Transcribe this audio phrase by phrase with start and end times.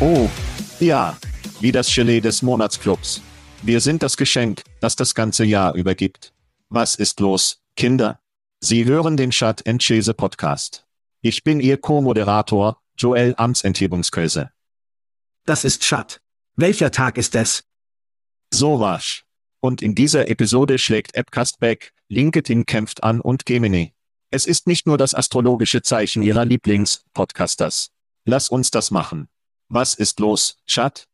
[0.00, 0.28] Oh,
[0.80, 1.16] ja,
[1.60, 3.22] wie das Gelee des Monatsclubs.
[3.62, 6.34] Wir sind das Geschenk, das das ganze Jahr übergibt.
[6.68, 8.18] Was ist los, Kinder?
[8.60, 10.84] Sie hören den Chat Chase Podcast.
[11.20, 14.50] Ich bin Ihr Co-Moderator, Joel Amtsenthebungsköse.
[15.46, 16.20] Das ist Chat.
[16.56, 17.64] Welcher Tag ist es?
[18.52, 19.24] So wasch.
[19.60, 23.94] Und in dieser Episode schlägt Appcast back, LinkedIn kämpft an und Gemini.
[24.30, 27.90] Es ist nicht nur das astrologische Zeichen Ihrer Lieblings-Podcasters.
[28.24, 29.28] Lass uns das machen.
[29.68, 31.08] Was ist los, Chat?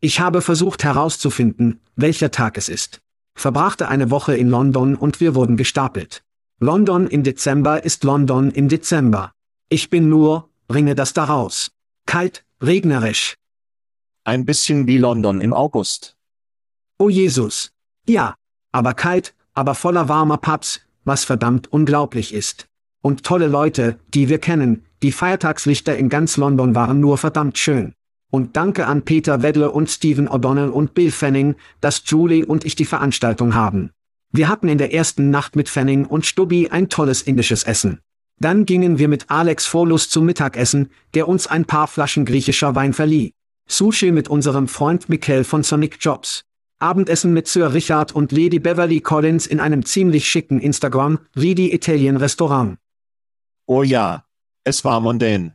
[0.00, 3.00] Ich habe versucht herauszufinden, welcher Tag es ist.
[3.34, 6.22] Verbrachte eine Woche in London und wir wurden gestapelt.
[6.58, 9.32] London im Dezember ist London im Dezember.
[9.68, 11.72] Ich bin nur, bringe das daraus.
[12.06, 13.36] Kalt, regnerisch.
[14.24, 16.16] Ein bisschen wie London im August.
[16.98, 17.72] Oh Jesus.
[18.06, 18.36] Ja,
[18.70, 22.66] aber kalt, aber voller warmer Pubs, was verdammt unglaublich ist.
[23.00, 27.94] Und tolle Leute, die wir kennen, die Feiertagslichter in ganz London waren nur verdammt schön.
[28.30, 32.76] Und danke an Peter Wedler und Stephen O'Donnell und Bill Fanning, dass Julie und ich
[32.76, 33.90] die Veranstaltung haben.
[34.30, 38.00] Wir hatten in der ersten Nacht mit Fanning und Stubby ein tolles indisches Essen.
[38.38, 42.94] Dann gingen wir mit Alex Vorlust zum Mittagessen, der uns ein paar Flaschen griechischer Wein
[42.94, 43.34] verlieh.
[43.68, 46.44] Sushi mit unserem Freund Mikkel von Sonic Jobs.
[46.78, 52.16] Abendessen mit Sir Richard und Lady Beverly Collins in einem ziemlich schicken Instagram, Ridi Italien
[52.16, 52.78] Restaurant.
[53.66, 54.24] Oh ja,
[54.64, 55.52] es war mondän.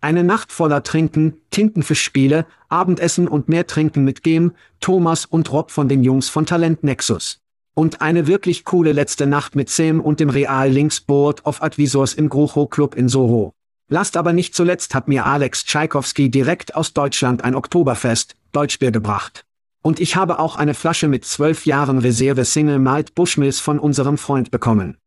[0.00, 5.88] Eine Nacht voller Trinken, Tintenfischspiele, Abendessen und mehr Trinken mit Gem, Thomas und Rob von
[5.88, 7.38] den Jungs von Talent Nexus.
[7.74, 12.14] Und eine wirklich coole letzte Nacht mit Sam und dem Real Links Board of Advisors
[12.14, 13.54] im Grucho Club in Soho.
[13.88, 19.44] Last aber nicht zuletzt hat mir Alex Tschaikowski direkt aus Deutschland ein Oktoberfest, Deutschbier gebracht.
[19.82, 24.18] Und ich habe auch eine Flasche mit zwölf Jahren Reserve Single Malt Bushmills von unserem
[24.18, 24.98] Freund bekommen.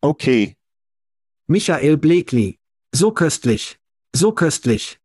[0.00, 0.57] Okay.
[1.50, 2.58] Michael Blakely.
[2.92, 3.78] So köstlich.
[4.14, 5.00] So köstlich.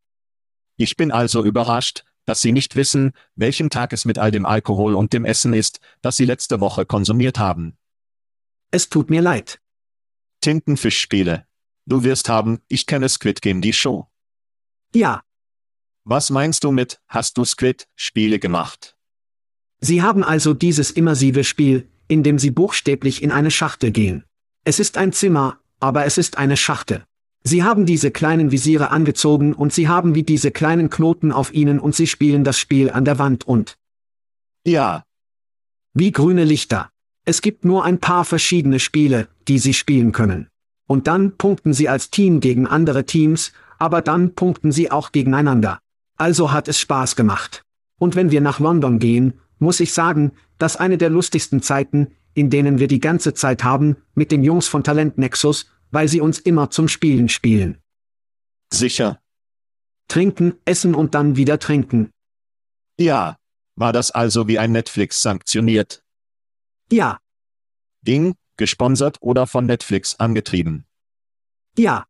[0.75, 4.95] Ich bin also überrascht, dass Sie nicht wissen, welchen Tag es mit all dem Alkohol
[4.95, 7.77] und dem Essen ist, das Sie letzte Woche konsumiert haben.
[8.71, 9.61] Es tut mir leid.
[10.41, 11.47] Tintenfischspiele.
[11.85, 14.09] Du wirst haben, ich kenne Squid Game die Show.
[14.93, 15.23] Ja.
[16.03, 18.97] Was meinst du mit, hast du Squid Spiele gemacht?
[19.79, 24.25] Sie haben also dieses immersive Spiel, in dem Sie buchstäblich in eine Schachtel gehen.
[24.65, 27.03] Es ist ein Zimmer, aber es ist eine Schachtel.
[27.44, 31.77] Sie haben diese kleinen Visiere angezogen und sie haben wie diese kleinen Knoten auf ihnen
[31.77, 33.75] und sie spielen das Spiel an der Wand und.
[34.65, 35.03] Ja.
[35.94, 36.89] Wie grüne Lichter.
[37.25, 40.47] Es gibt nur ein paar verschiedene Spiele, die sie spielen können.
[40.88, 45.79] Und dann punkten sie als Team gegen andere Teams, aber dann punkten sie auch gegeneinander.
[46.15, 47.62] Also hat es Spaß gemacht.
[48.00, 52.50] Und wenn wir nach London gehen, muss ich sagen, dass eine der lustigsten Zeiten, in
[52.50, 56.39] denen wir die ganze Zeit haben, mit den Jungs von Talent Nexus, weil sie uns
[56.39, 57.81] immer zum Spielen spielen.
[58.71, 59.21] Sicher.
[60.07, 62.12] Trinken, essen und dann wieder trinken.
[62.97, 63.38] Ja.
[63.75, 66.03] War das also wie ein Netflix sanktioniert?
[66.91, 67.19] Ja,
[68.03, 70.86] Ding, gesponsert oder von Netflix angetrieben?
[71.77, 72.06] ja,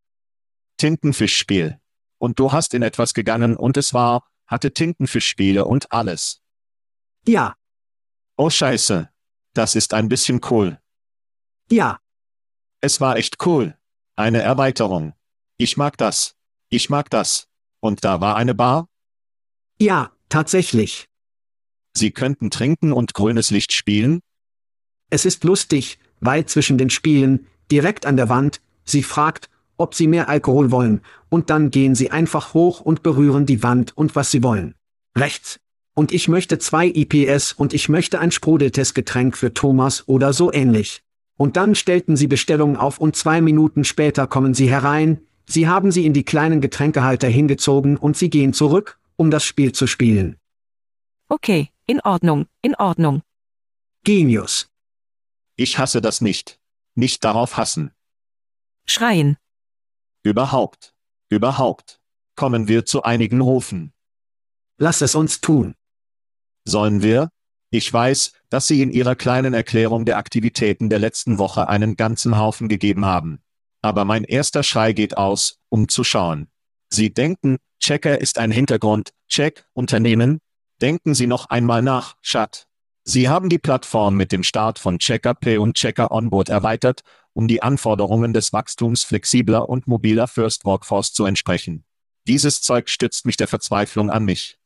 [0.77, 1.79] Tintenfischspiel.
[2.17, 6.41] Und du hast in etwas gegangen und es war, hatte Tintenfischspiele und alles.
[7.27, 7.55] ja,
[8.35, 9.09] Oh Scheiße.
[9.53, 10.79] Das ist ein bisschen cool.
[11.71, 11.99] ja,
[12.81, 13.77] Es war echt cool.
[14.15, 15.13] Eine Erweiterung.
[15.57, 16.35] Ich mag das.
[16.69, 17.47] Ich mag das.
[17.79, 18.87] Und da war eine Bar?
[19.79, 21.07] ja, tatsächlich.
[21.95, 24.21] Sie könnten trinken und grünes Licht spielen?
[25.11, 30.07] Es ist lustig, weil zwischen den Spielen, direkt an der Wand, sie fragt, ob sie
[30.07, 34.31] mehr Alkohol wollen, und dann gehen sie einfach hoch und berühren die Wand und was
[34.31, 34.73] sie wollen.
[35.15, 35.59] Rechts.
[35.95, 40.51] Und ich möchte zwei IPS und ich möchte ein sprudeltes Getränk für Thomas oder so
[40.51, 41.03] ähnlich.
[41.37, 45.91] Und dann stellten sie Bestellungen auf und zwei Minuten später kommen sie herein, sie haben
[45.91, 50.37] sie in die kleinen Getränkehalter hingezogen und sie gehen zurück, um das Spiel zu spielen.
[51.29, 53.21] Okay, in Ordnung, in Ordnung.
[54.03, 54.69] Genius.
[55.55, 56.59] Ich hasse das nicht.
[56.95, 57.91] Nicht darauf hassen.
[58.85, 59.37] Schreien.
[60.23, 60.93] Überhaupt.
[61.29, 62.01] Überhaupt.
[62.35, 63.93] Kommen wir zu einigen Rufen.
[64.77, 65.75] Lass es uns tun.
[66.65, 67.29] Sollen wir?
[67.69, 72.37] Ich weiß, dass Sie in Ihrer kleinen Erklärung der Aktivitäten der letzten Woche einen ganzen
[72.37, 73.41] Haufen gegeben haben.
[73.81, 76.47] Aber mein erster Schrei geht aus, um zu schauen.
[76.89, 80.39] Sie denken, Checker ist ein Hintergrund, Check, Unternehmen?
[80.81, 82.67] Denken Sie noch einmal nach, Chat.
[83.03, 87.01] Sie haben die Plattform mit dem Start von Checker Pay und Checker Onboard erweitert,
[87.33, 91.83] um die Anforderungen des Wachstums flexibler und mobiler First Workforce zu entsprechen.
[92.27, 94.57] Dieses Zeug stützt mich der Verzweiflung an mich.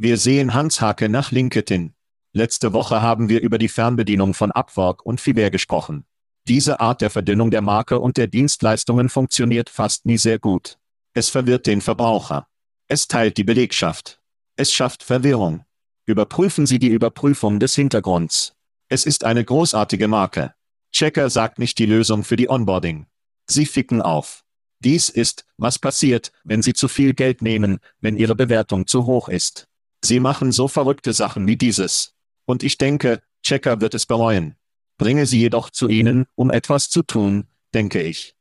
[0.00, 1.92] Wir sehen Hans Hake nach LinkedIn.
[2.32, 6.04] Letzte Woche haben wir über die Fernbedienung von Upwork und Fiverr gesprochen.
[6.46, 10.78] Diese Art der Verdünnung der Marke und der Dienstleistungen funktioniert fast nie sehr gut.
[11.14, 12.46] Es verwirrt den Verbraucher.
[12.86, 14.20] Es teilt die Belegschaft.
[14.54, 15.64] Es schafft Verwirrung.
[16.06, 18.52] Überprüfen Sie die Überprüfung des Hintergrunds.
[18.88, 20.54] Es ist eine großartige Marke.
[20.92, 23.06] Checker sagt nicht die Lösung für die Onboarding.
[23.46, 24.44] Sie ficken auf.
[24.78, 29.28] Dies ist, was passiert, wenn Sie zu viel Geld nehmen, wenn Ihre Bewertung zu hoch
[29.28, 29.68] ist.
[30.02, 32.14] Sie machen so verrückte Sachen wie dieses.
[32.44, 34.54] Und ich denke, Checker wird es bereuen.
[34.96, 38.34] Bringe sie jedoch zu Ihnen, um etwas zu tun, denke ich.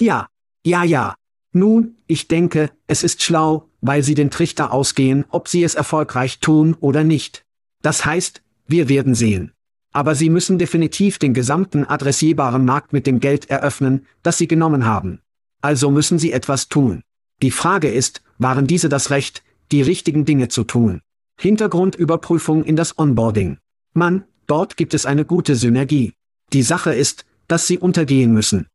[0.00, 0.28] Ja,
[0.64, 1.14] ja, ja.
[1.52, 6.40] Nun, ich denke, es ist schlau, weil sie den Trichter ausgehen, ob sie es erfolgreich
[6.40, 7.44] tun oder nicht.
[7.82, 9.52] Das heißt, wir werden sehen.
[9.92, 14.84] Aber sie müssen definitiv den gesamten adressierbaren Markt mit dem Geld eröffnen, das sie genommen
[14.84, 15.20] haben.
[15.62, 17.02] Also müssen sie etwas tun.
[17.42, 21.02] Die Frage ist, waren diese das Recht, die richtigen Dinge zu tun?
[21.38, 23.58] Hintergrundüberprüfung in das Onboarding.
[23.92, 26.14] Mann, dort gibt es eine gute Synergie.
[26.52, 28.66] Die Sache ist, dass sie untergehen müssen.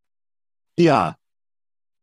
[0.77, 1.15] Ja,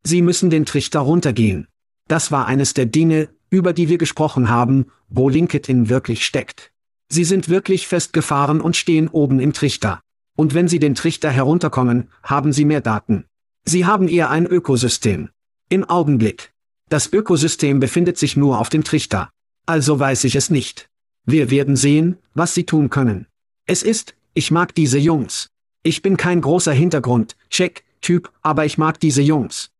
[0.05, 1.69] Sie müssen den Trichter runtergehen.
[2.07, 6.73] Das war eines der Dinge, über die wir gesprochen haben, wo LinkedIn wirklich steckt.
[7.11, 10.01] Sie sind wirklich festgefahren und stehen oben im Trichter.
[10.37, 13.25] Und wenn Sie den Trichter herunterkommen, haben Sie mehr Daten.
[13.65, 15.31] Sie haben eher ein Ökosystem.
[15.69, 16.53] Im Augenblick.
[16.89, 19.31] Das Ökosystem befindet sich nur auf dem Trichter.
[19.67, 20.89] Also weiß ich es nicht.
[21.25, 23.27] Wir werden sehen, was Sie tun können.
[23.67, 25.49] Es ist, ich mag diese Jungs.
[25.83, 29.71] Ich bin kein großer Hintergrund, Check, Typ, aber ich mag diese Jungs.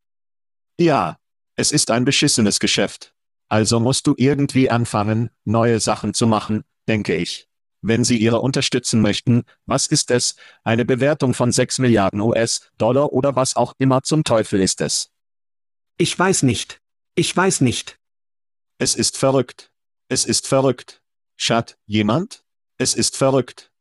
[0.79, 1.17] ja,
[1.55, 3.13] es ist ein beschissenes Geschäft.
[3.49, 7.47] Also musst du irgendwie anfangen, neue Sachen zu machen, denke ich.
[7.81, 10.35] Wenn Sie ihre unterstützen möchten, was ist es?
[10.63, 15.09] Eine Bewertung von 6 Milliarden US-Dollar oder was auch immer zum Teufel ist es?
[15.97, 16.79] Ich weiß nicht.
[17.19, 17.99] Ich weiß nicht.
[18.77, 19.73] Es ist verrückt.
[20.07, 21.01] Es ist verrückt.
[21.35, 22.45] Schat, jemand?
[22.77, 23.73] Es ist verrückt.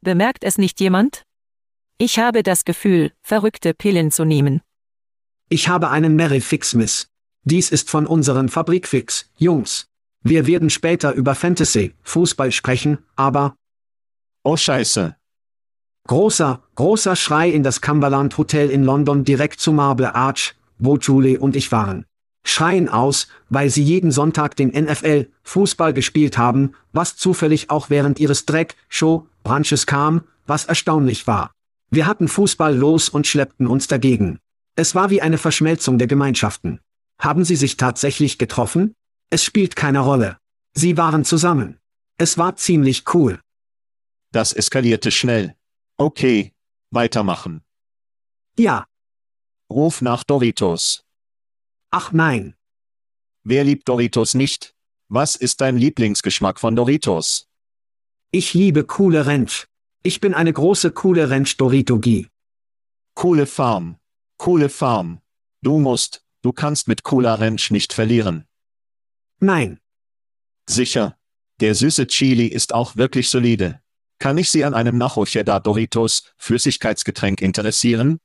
[0.00, 1.24] Bemerkt es nicht jemand?
[1.98, 4.60] Ich habe das Gefühl, verrückte Pillen zu nehmen.
[5.48, 7.08] Ich habe einen Mary Fix Miss.
[7.42, 9.88] Dies ist von unseren Fabrikfix, Jungs.
[10.22, 13.56] Wir werden später über Fantasy, Fußball sprechen, aber
[14.44, 15.16] Oh Scheiße.
[16.06, 21.40] großer, großer Schrei in das Cumberland Hotel in London direkt zu Marble Arch, wo Julie
[21.40, 22.06] und ich waren.
[22.44, 28.18] Schreien aus, weil sie jeden Sonntag den NFL Fußball gespielt haben, was zufällig auch während
[28.18, 31.52] ihres Dreck-Show Branches kam, was erstaunlich war.
[31.90, 34.38] Wir hatten Fußball los und schleppten uns dagegen.
[34.76, 36.80] Es war wie eine Verschmelzung der Gemeinschaften.
[37.18, 38.94] Haben sie sich tatsächlich getroffen?
[39.30, 40.38] Es spielt keine Rolle.
[40.74, 41.78] Sie waren zusammen.
[42.18, 43.40] Es war ziemlich cool.
[44.32, 45.54] Das eskalierte schnell.
[45.98, 46.52] Okay.
[46.90, 47.62] Weitermachen.
[48.58, 48.86] Ja.
[49.70, 51.04] Ruf nach Doritos.
[51.94, 52.54] Ach nein.
[53.44, 54.74] Wer liebt Doritos nicht?
[55.08, 57.50] Was ist dein Lieblingsgeschmack von Doritos?
[58.30, 59.66] Ich liebe coole Ranch.
[60.02, 62.28] Ich bin eine große coole Ranch Dorito-Gi.
[63.14, 63.98] Coole Farm.
[64.38, 65.20] Coole Farm.
[65.60, 68.46] Du musst, du kannst mit Cooler Ranch nicht verlieren.
[69.38, 69.78] Nein.
[70.66, 71.18] Sicher.
[71.60, 73.82] Der süße Chili ist auch wirklich solide.
[74.18, 78.18] Kann ich Sie an einem Nacho Cheddar Doritos Flüssigkeitsgetränk interessieren?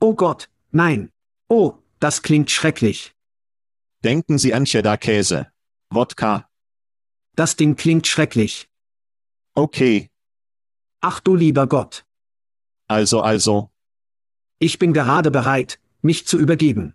[0.00, 1.12] Oh Gott, nein.
[1.48, 3.14] Oh, das klingt schrecklich.
[4.04, 5.50] Denken Sie an Cheddar Käse.
[5.90, 6.48] Wodka.
[7.34, 8.68] Das Ding klingt schrecklich.
[9.54, 10.10] Okay.
[11.00, 12.04] Ach du lieber Gott.
[12.86, 13.70] Also also.
[14.58, 16.94] Ich bin gerade bereit, mich zu übergeben.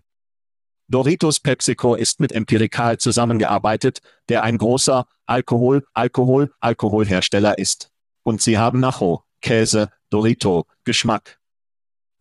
[0.90, 7.90] Doritos PepsiCo ist mit Empirical zusammengearbeitet, der ein großer Alkohol, Alkohol, Alkoholhersteller ist.
[8.24, 11.40] Und sie haben Nacho, Käse, Dorito, Geschmack.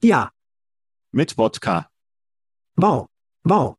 [0.02, 0.32] Ja.
[1.10, 1.91] Mit Wodka.
[2.76, 3.08] Wow.
[3.44, 3.76] Wow.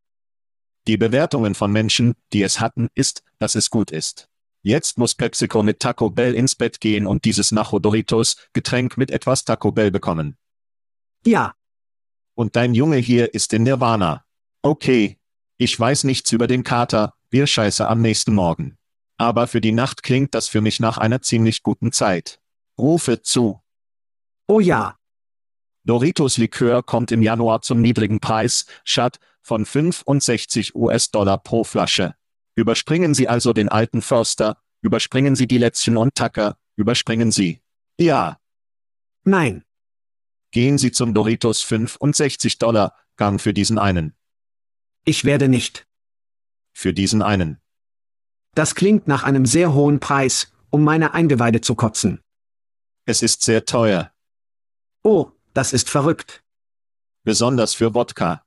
[0.88, 4.30] Die Bewertungen von Menschen, die es hatten, ist, dass es gut ist.
[4.62, 9.12] Jetzt muss PepsiCo mit Taco Bell ins Bett gehen und dieses Nacho Doritos Getränk mit
[9.12, 10.38] etwas Taco Bell bekommen.
[11.26, 11.54] Ja.
[12.36, 14.26] Und dein Junge hier ist in Nirvana.
[14.62, 15.20] Okay.
[15.58, 18.78] Ich weiß nichts über den Kater, wir scheiße am nächsten Morgen.
[19.18, 22.40] Aber für die Nacht klingt das für mich nach einer ziemlich guten Zeit.
[22.78, 23.62] Rufe zu.
[24.48, 24.98] Oh ja.
[25.86, 32.16] Doritos Likör kommt im Januar zum niedrigen Preis, Schad, von 65 US-Dollar pro Flasche.
[32.56, 37.62] Überspringen Sie also den alten Förster, überspringen Sie die Lätzchen und Tacker, überspringen Sie.
[38.00, 38.40] Ja.
[39.26, 39.66] Nein.
[40.52, 44.16] Gehen Sie zum Doritos 65 Dollar, Gang für diesen einen.
[45.04, 45.86] Ich werde nicht.
[46.72, 47.60] Für diesen einen.
[48.56, 52.22] Das klingt nach einem sehr hohen Preis, um meine Eingeweide zu kotzen.
[53.06, 54.14] Es ist sehr teuer.
[55.04, 56.44] Oh, das ist verrückt.
[57.24, 58.44] Besonders für Wodka.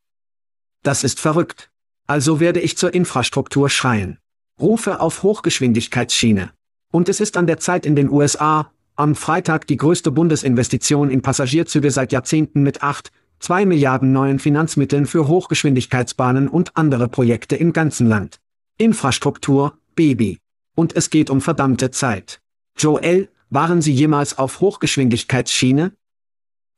[0.82, 1.70] Das ist verrückt.
[2.06, 4.18] Also werde ich zur Infrastruktur schreien.
[4.60, 6.50] Rufe auf Hochgeschwindigkeitsschiene.
[6.92, 11.22] Und es ist an der Zeit in den USA, am Freitag die größte Bundesinvestition in
[11.22, 13.10] Passagierzüge seit Jahrzehnten mit 8,
[13.40, 18.40] 2 Milliarden neuen Finanzmitteln für Hochgeschwindigkeitsbahnen und andere Projekte im ganzen Land.
[18.78, 20.38] Infrastruktur, Baby.
[20.75, 22.40] Und es geht um verdammte Zeit.
[22.78, 25.92] Joel, waren Sie jemals auf Hochgeschwindigkeitsschiene?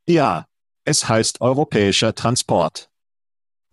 [0.09, 0.47] Ja.
[0.85, 2.89] Es heißt europäischer Transport.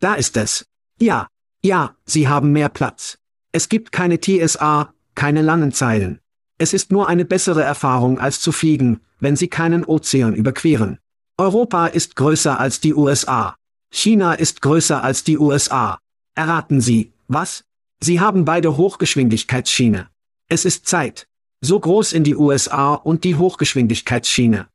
[0.01, 0.65] Da ist es.
[0.99, 1.27] Ja.
[1.63, 3.17] Ja, Sie haben mehr Platz.
[3.53, 6.19] Es gibt keine TSA, keine langen Zeilen.
[6.57, 10.99] Es ist nur eine bessere Erfahrung als zu fliegen, wenn Sie keinen Ozean überqueren.
[11.37, 13.55] Europa ist größer als die USA.
[13.89, 15.97] China ist größer als die USA.
[16.35, 17.63] Erraten Sie, was?
[18.01, 20.09] Sie haben beide Hochgeschwindigkeitsschiene.
[20.49, 21.27] Es ist Zeit.
[21.61, 24.67] So groß in die USA und die Hochgeschwindigkeitsschiene.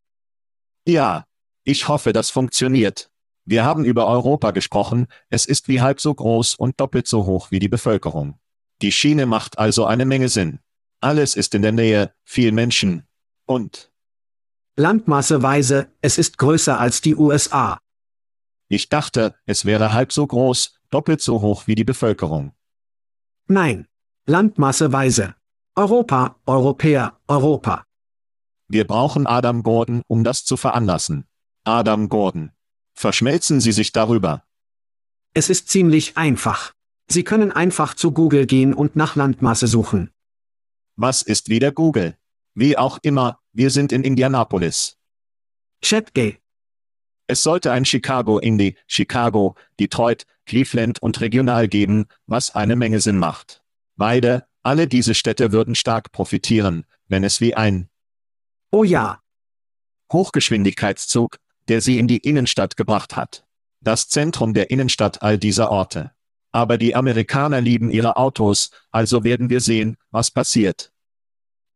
[0.87, 1.25] Ja.
[1.65, 3.11] Ich hoffe, das funktioniert.
[3.45, 7.51] Wir haben über Europa gesprochen, es ist wie halb so groß und doppelt so hoch
[7.51, 8.39] wie die Bevölkerung.
[8.83, 10.61] Die Schiene macht also eine Menge Sinn.
[11.01, 13.07] Alles ist in der Nähe, viel Menschen.
[13.47, 13.91] Und
[14.77, 17.79] Landmasseweise, es ist größer als die USA.
[18.69, 22.53] ich dachte, es wäre halb so groß, doppelt so hoch wie die Bevölkerung.
[23.47, 23.89] Nein.
[24.27, 25.35] Landmasseweise.
[25.75, 27.85] Europa, Europäer, Europa.
[28.69, 31.27] Wir brauchen Adam Gordon, um das zu veranlassen.
[31.65, 32.53] Adam Gordon.
[32.95, 34.45] Verschmelzen Sie sich darüber.
[35.35, 36.73] Es ist ziemlich einfach.
[37.09, 40.11] Sie können einfach zu Google gehen und nach Landmasse suchen.
[40.97, 42.17] Was ist wieder Google?
[42.55, 44.97] Wie auch immer, wir sind in Indianapolis.
[45.83, 46.39] Chatgay.
[47.27, 53.19] Es sollte ein Chicago Indy, Chicago, Detroit, Cleveland und regional geben, was eine Menge Sinn
[53.19, 53.63] macht.
[53.97, 57.89] Beide, alle diese Städte würden stark profitieren, wenn es wie ein
[58.73, 59.21] Oh ja.
[60.13, 61.39] Hochgeschwindigkeitszug,
[61.69, 63.45] der sie in die Innenstadt gebracht hat.
[63.81, 66.13] Das Zentrum der Innenstadt all dieser Orte.
[66.53, 70.93] Aber die Amerikaner lieben ihre Autos, also werden wir sehen, was passiert.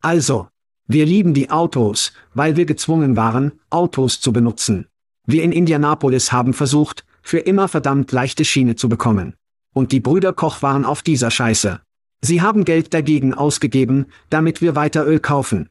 [0.00, 0.48] Also.
[0.86, 4.86] Wir lieben die Autos, weil wir gezwungen waren, Autos zu benutzen.
[5.24, 9.34] Wir in Indianapolis haben versucht, für immer verdammt leichte Schiene zu bekommen.
[9.72, 11.80] Und die Brüder Koch waren auf dieser Scheiße.
[12.20, 15.70] Sie haben Geld dagegen ausgegeben, damit wir weiter Öl kaufen.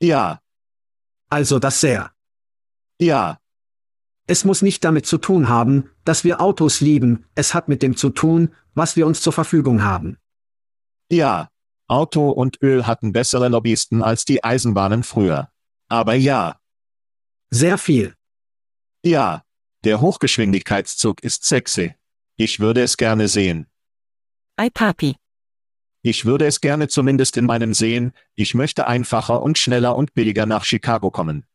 [0.00, 0.40] Ja,
[1.30, 2.10] Also das sehr.
[3.00, 3.38] Ja,
[4.26, 7.96] Es muss nicht damit zu tun haben, dass wir Autos lieben, es hat mit dem
[7.96, 10.18] zu tun, was wir uns zur Verfügung haben.
[11.10, 11.48] ja.
[11.90, 15.50] Auto und Öl hatten bessere Lobbyisten als die Eisenbahnen früher.
[15.88, 16.60] Aber ja,
[17.50, 18.14] Sehr viel.
[19.02, 19.42] ja.
[19.84, 21.94] Der Hochgeschwindigkeitszug ist sexy.
[22.36, 23.68] Ich würde es gerne sehen.
[24.56, 25.16] Ei Papi.
[26.02, 30.44] Ich würde es gerne zumindest in meinem sehen, ich möchte einfacher und schneller und billiger
[30.46, 31.46] nach Chicago kommen.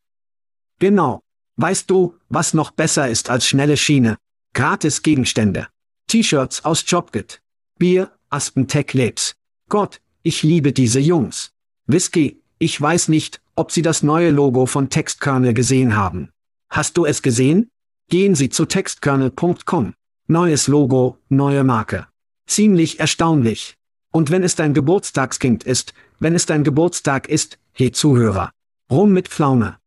[0.79, 1.21] Genau.
[1.55, 4.17] Weißt du, was noch besser ist als schnelle Schiene?
[4.53, 5.67] Gratis Gegenstände.
[6.07, 7.41] T-Shirts aus Jobgit.
[7.77, 9.35] Bier, Aspen Tech Labs.
[9.69, 11.51] Gott, ich liebe diese Jungs.
[11.85, 16.31] Whisky, ich weiß nicht, ob Sie das neue Logo von Textkernel gesehen haben.
[16.69, 17.69] Hast du es gesehen?
[18.09, 19.93] Gehen Sie zu textkernel.com.
[20.27, 22.07] Neues Logo, neue Marke.
[22.47, 23.75] Ziemlich erstaunlich.
[24.11, 28.51] Und wenn es dein Geburtstagskind ist, wenn es dein Geburtstag ist, hey Zuhörer.
[28.89, 29.77] Rum mit Pflaume.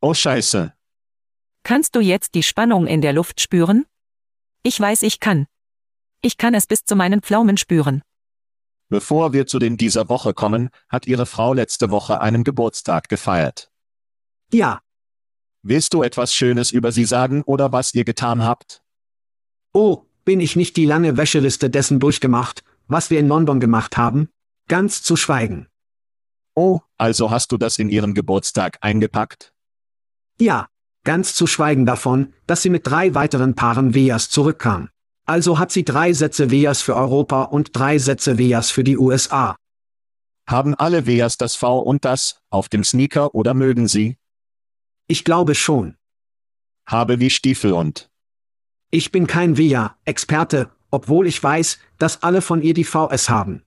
[0.00, 0.72] Oh Scheiße.
[1.62, 3.86] Kannst du jetzt die Spannung in der Luft spüren?
[4.62, 5.46] Ich weiß, ich kann.
[6.22, 8.02] Ich kann es bis zu meinen Pflaumen spüren.
[8.88, 13.70] Bevor wir zu den dieser Woche kommen, hat Ihre Frau letzte Woche einen Geburtstag gefeiert.
[14.52, 14.80] Ja.
[15.62, 18.82] Willst du etwas Schönes über sie sagen oder was ihr getan habt?
[19.74, 24.30] Oh, bin ich nicht die lange Wäscheliste dessen durchgemacht, was wir in London gemacht haben?
[24.68, 25.68] Ganz zu schweigen.
[26.54, 29.52] Oh, also hast du das in ihren Geburtstag eingepackt?
[30.40, 30.68] Ja,
[31.04, 34.90] ganz zu schweigen davon, dass sie mit drei weiteren Paaren Weas zurückkam.
[35.24, 39.56] Also hat sie drei Sätze Weas für Europa und drei Sätze Weas für die USA.
[40.48, 44.16] Haben alle Weas das V und das auf dem Sneaker oder mögen sie?
[45.06, 45.96] Ich glaube schon.
[46.86, 48.08] Habe wie Stiefel und.
[48.90, 53.62] Ich bin kein Wea-Experte, obwohl ich weiß, dass alle von ihr die VS haben.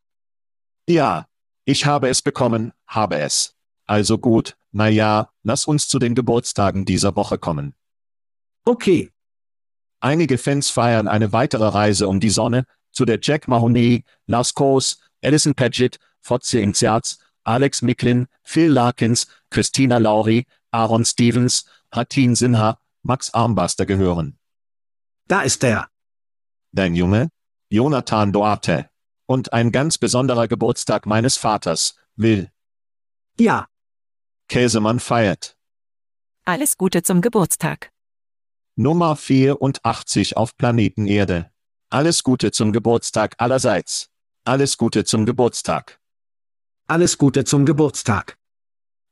[0.88, 1.28] Ja,
[1.66, 3.56] ich habe es bekommen, habe es.
[3.86, 7.74] Also gut, na ja, lass uns zu den Geburtstagen dieser Woche kommen.
[8.66, 9.12] Okay.
[10.00, 15.00] Einige Fans feiern eine weitere Reise um die Sonne, zu der Jack Mahoney, Lars Kos,
[15.22, 23.34] Alison Paget, Fotze Inzerz, Alex Micklin, Phil Larkins, Christina Laurie, Aaron Stevens, Hatin Sinha, Max
[23.34, 24.38] Armbuster gehören.
[25.28, 25.90] Da ist er.
[26.72, 27.30] Dein Junge?
[27.70, 28.90] Jonathan Duarte.
[29.26, 32.52] Und ein ganz besonderer Geburtstag meines Vaters, Will.
[33.40, 33.68] Ja.
[34.52, 35.56] Käsemann feiert.
[36.44, 37.94] Alles Gute zum Geburtstag.
[38.76, 41.50] Nummer 84 auf Planeten Erde.
[41.90, 44.10] Alles Gute zum Geburtstag allerseits.
[44.44, 46.02] Alles Gute zum Geburtstag.
[46.86, 48.38] Alles Gute zum Geburtstag.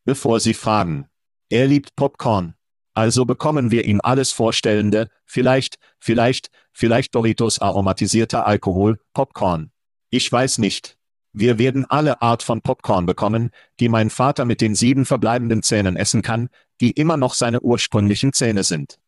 [0.03, 1.07] Bevor Sie fragen.
[1.47, 2.55] Er liebt Popcorn.
[2.93, 9.71] Also bekommen wir ihm alles Vorstellende, vielleicht, vielleicht, vielleicht Doritos aromatisierter Alkohol, Popcorn.
[10.09, 10.98] Ich weiß nicht.
[11.39, 15.95] Wir werden alle Art von Popcorn bekommen, die mein Vater mit den sieben verbleibenden Zähnen
[15.95, 16.49] essen kann,
[16.81, 18.99] die immer noch seine ursprünglichen Zähne sind.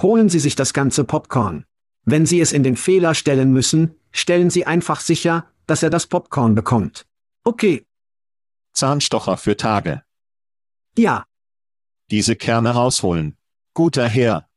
[0.00, 1.66] Holen Sie sich das ganze Popcorn.
[2.04, 6.06] Wenn Sie es in den Fehler stellen müssen, stellen Sie einfach sicher, dass er das
[6.06, 7.08] Popcorn bekommt.
[7.42, 7.84] Okay.
[8.72, 10.04] Zahnstocher für Tage.
[10.96, 11.24] Ja.
[12.12, 13.36] Diese Kerne rausholen.
[13.74, 14.48] Guter Herr.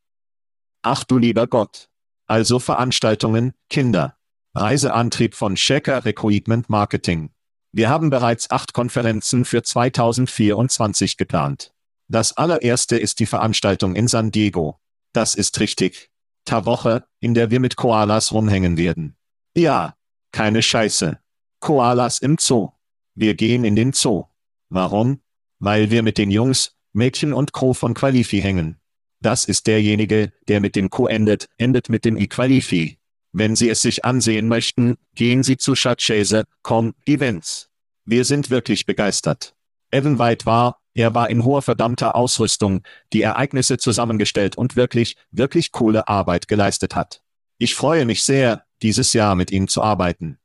[0.83, 1.89] Ach du lieber Gott.
[2.27, 4.15] Also Veranstaltungen, Kinder.
[4.55, 7.31] Reiseantrieb von Shaker Recruitment Marketing.
[7.71, 11.73] Wir haben bereits acht Konferenzen für 2024 geplant.
[12.07, 14.79] Das allererste ist die Veranstaltung in San Diego.
[15.11, 16.11] Das ist richtig.
[16.45, 19.15] Ta Woche, in der wir mit Koalas rumhängen werden.
[19.55, 19.95] Ja,
[20.31, 21.19] keine Scheiße.
[21.59, 22.69] Koalas im Zoo.
[23.15, 24.25] Wir gehen in den Zoo.
[24.69, 25.21] Warum?
[25.57, 27.73] Weil wir mit den Jungs, Mädchen und Co.
[27.73, 28.79] von Qualifi hängen.
[29.19, 32.99] Das ist derjenige, der mit dem Q endet, endet mit dem Equalifi.
[33.33, 37.69] Wenn Sie es sich ansehen möchten, gehen Sie zu Schatzchase.com Events.
[38.05, 39.55] Wir sind wirklich begeistert.
[39.89, 45.71] Evan White war, er war in hoher verdammter Ausrüstung, die Ereignisse zusammengestellt und wirklich, wirklich
[45.71, 47.23] coole Arbeit geleistet hat.
[47.57, 50.37] Ich freue mich sehr, dieses Jahr mit ihm zu arbeiten.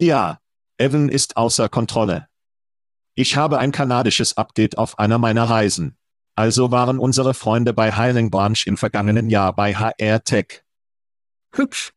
[0.00, 0.38] Ja,
[0.78, 2.28] Evan ist außer Kontrolle.
[3.16, 5.96] Ich habe ein kanadisches Update auf einer meiner Reisen.
[6.36, 10.65] Also waren unsere Freunde bei Highland Branch im vergangenen Jahr bei HR Tech.
[11.58, 11.92] Hübsch.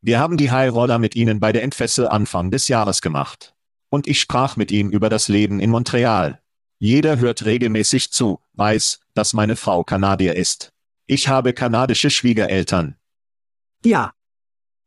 [0.00, 3.54] Wir haben die High Roller mit ihnen bei der Entfessel Anfang des Jahres gemacht.
[3.90, 6.40] Und ich sprach mit ihm über das Leben in Montreal.
[6.78, 10.72] Jeder hört regelmäßig zu, weiß, dass meine Frau Kanadier ist.
[11.06, 12.96] Ich habe kanadische Schwiegereltern.
[13.84, 14.12] Ja.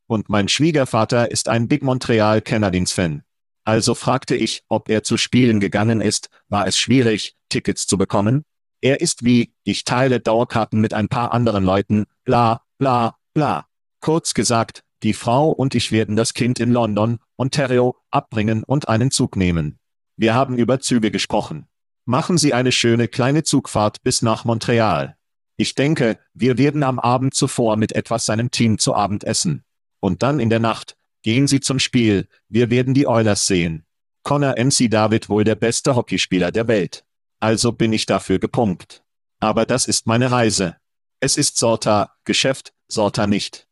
[0.08, 3.24] Und mein Schwiegervater ist ein Big Montreal Canadiens Fan.
[3.64, 8.44] Also fragte ich, ob er zu Spielen gegangen ist, war es schwierig, Tickets zu bekommen?
[8.82, 13.68] Er ist wie, ich teile Dauerkarten mit ein paar anderen Leuten, bla, bla, bla.
[14.02, 19.12] Kurz gesagt, die Frau und ich werden das Kind in London, Ontario, abbringen und einen
[19.12, 19.80] Zug nehmen.
[20.18, 21.68] Wir haben über Züge gesprochen.
[22.06, 25.18] Machen Sie eine schöne kleine Zugfahrt bis nach Montreal.
[25.56, 29.64] Ich denke, wir werden am Abend zuvor mit etwas seinem Team zu Abend essen.
[30.00, 33.86] Und dann in der Nacht, gehen Sie zum Spiel, wir werden die Oilers sehen.
[34.24, 37.06] Connor MC David wohl der beste Hockeyspieler der Welt.
[37.40, 39.04] Also bin ich dafür gepumpt.
[39.40, 40.78] Aber das ist meine Reise.
[41.20, 43.68] Es ist Sorta, Geschäft, Sorta nicht.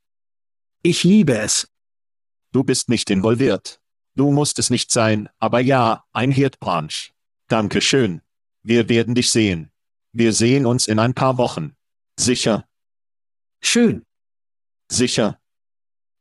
[0.82, 1.70] Ich liebe es.
[2.52, 3.82] Du bist nicht involviert.
[4.16, 7.14] Du musst es nicht sein, aber ja, ein Hirtbranch.
[7.48, 8.22] Danke schön.
[8.64, 9.72] Wir werden dich sehen.
[10.14, 11.76] Wir sehen uns in ein paar Wochen.
[12.20, 12.66] Sicher,
[13.62, 14.06] Schön.
[14.92, 15.40] sicher.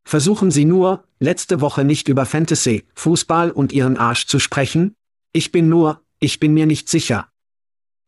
[0.04, 4.96] Versuchen Sie nur, letzte Woche nicht über Fantasy, Fußball und Ihren Arsch zu sprechen?
[5.32, 7.28] Ich bin nur, ich bin mir nicht sicher.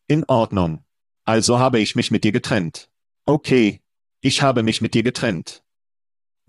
[0.08, 0.84] In Ordnung.
[1.24, 2.90] Also habe ich mich mit dir getrennt.
[3.26, 3.80] Okay.
[4.20, 5.62] Ich habe mich mit dir getrennt.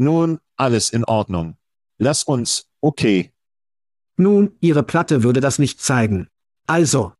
[0.01, 1.57] Nun, alles in Ordnung.
[1.99, 3.31] Lass uns, okay.
[4.17, 6.27] Nun, Ihre Platte würde das nicht zeigen.
[6.65, 7.13] Also,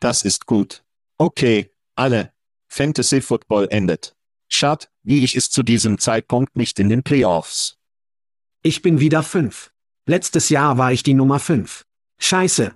[0.00, 0.82] Das ist gut.
[1.18, 2.32] Okay, alle.
[2.68, 4.16] Fantasy Football endet.
[4.48, 7.76] Schad, wie ich es zu diesem Zeitpunkt nicht in den Playoffs.
[8.62, 9.70] ich bin wieder fünf.
[10.06, 11.84] Letztes Jahr war ich die Nummer fünf.
[12.18, 12.74] Scheiße.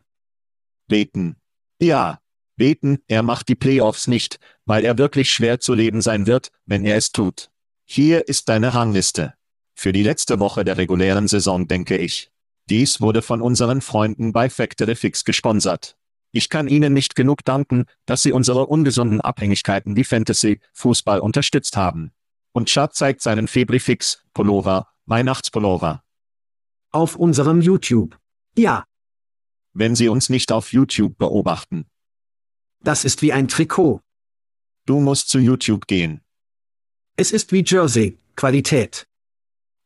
[0.87, 1.37] Beten.
[1.80, 2.20] Ja.
[2.56, 6.84] Beten, er macht die Playoffs nicht, weil er wirklich schwer zu leben sein wird, wenn
[6.84, 7.50] er es tut.
[7.85, 9.35] Hier ist deine Rangliste.
[9.75, 12.31] Für die letzte Woche der regulären Saison denke ich.
[12.70, 15.97] Dies wurde von unseren Freunden bei Factory Fix gesponsert.
[16.33, 21.77] Ich kann Ihnen nicht genug danken, dass Sie unsere ungesunden Abhängigkeiten wie Fantasy, Fußball unterstützt
[21.77, 22.12] haben.
[22.53, 26.03] Und Chad zeigt seinen Febrifix, Pullover, Weihnachtspullover.
[26.90, 28.18] Auf unserem YouTube.
[28.57, 28.85] Ja,
[29.75, 31.87] Wenn Sie uns nicht auf YouTube beobachten.
[32.81, 34.01] das ist wie ein Trikot.
[34.87, 36.20] Du musst zu YouTube gehen.
[37.16, 39.07] Es ist wie Jersey, Qualität.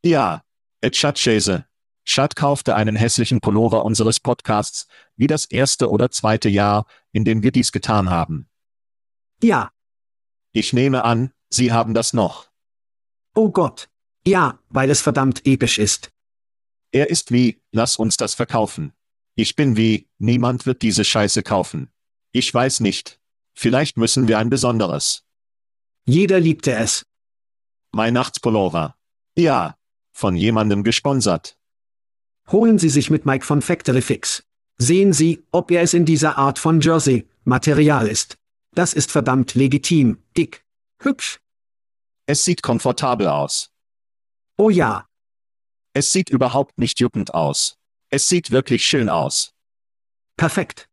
[0.05, 0.43] Ja,
[0.81, 1.67] et Chase.
[2.05, 4.87] Chad kaufte einen hässlichen Pullover unseres Podcasts,
[5.17, 8.49] wie das erste oder zweite Jahr, in dem wir dies getan haben.
[9.43, 9.71] Ja,
[10.53, 12.49] Ich nehme an, Sie haben das noch.
[13.35, 13.89] oh Gott.
[14.27, 16.11] Ja, weil es verdammt episch ist.
[16.91, 18.93] Er ist wie, lass uns das verkaufen.
[19.35, 21.91] Ich bin wie, niemand wird diese Scheiße kaufen.
[22.33, 23.21] Ich weiß nicht.
[23.55, 25.25] Vielleicht müssen wir ein besonderes.
[26.05, 27.07] Jeder liebte es.
[27.93, 28.97] Weihnachtspullover.
[29.37, 29.77] Ja.
[30.13, 31.57] Von jemandem gesponsert.
[32.51, 34.45] Holen Sie sich mit Mike von Factory Fix.
[34.79, 38.37] Sehen Sie, ob er es in dieser Art von Jersey, Material ist.
[38.73, 40.65] Das ist verdammt legitim, dick,
[41.01, 41.39] hübsch.
[42.27, 43.71] Es sieht komfortabel aus.
[44.57, 45.07] Oh ja,
[45.95, 47.77] Es sieht überhaupt nicht juckend aus.
[48.11, 49.53] Es sieht wirklich schön aus.
[50.37, 50.89] perfekt.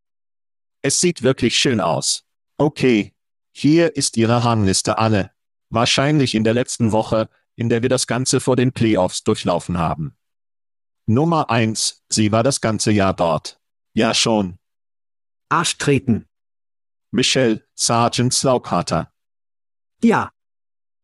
[0.82, 2.24] Es sieht wirklich schön aus.
[2.58, 3.12] Okay.
[3.52, 5.32] Hier ist Ihre Rangliste alle.
[5.70, 10.16] Wahrscheinlich in der letzten Woche, in der wir das Ganze vor den Playoffs durchlaufen haben.
[11.06, 13.60] Nummer eins, sie war das ganze Jahr dort.
[13.94, 14.58] Ja schon.
[15.48, 16.26] Arsch treten.
[17.12, 19.12] Michelle, Sergeant Slaukharter.
[20.02, 20.30] Ja,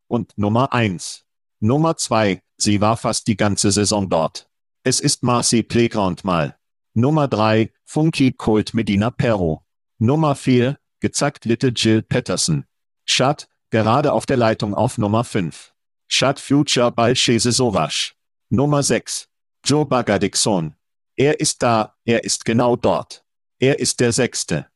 [0.09, 1.25] Und Nummer eins.
[1.61, 4.51] Nummer zwei, sie war fast die ganze Saison dort.
[4.85, 6.59] Es ist Marcy Playground mal.
[6.93, 9.65] Nummer drei, Funky Colt Medina Perro.
[9.99, 12.67] Nummer vier, gezackt Little Jill Patterson.
[13.07, 15.75] Chad, gerade auf der Leitung auf Nummer fünf.
[16.09, 18.15] Chad Future Balchese Sowasch.
[18.51, 19.29] Nummer sechs,
[19.65, 20.77] Joe Bagadixon.
[21.17, 23.25] Er ist da, er ist genau dort.
[23.59, 24.67] Er ist der sechste.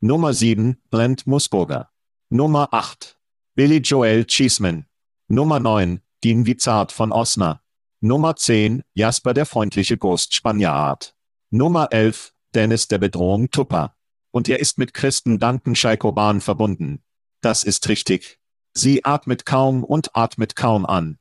[0.00, 1.90] Nummer sieben, Brent Musburger.
[2.28, 3.18] Nummer acht,
[3.54, 4.86] Billy Joel Cheeseman.
[5.28, 7.62] Nummer 9, Dean Vizard von Osna.
[8.00, 11.14] Nummer 10, Jasper der freundliche Ghost Spaniard.
[11.50, 13.96] Nummer 11, Dennis der Bedrohung Tupper.
[14.30, 17.02] Und er ist mit Christen Duncan Scheikoban verbunden.
[17.42, 18.38] Das ist richtig.
[18.72, 21.18] Sie atmet kaum und atmet kaum an.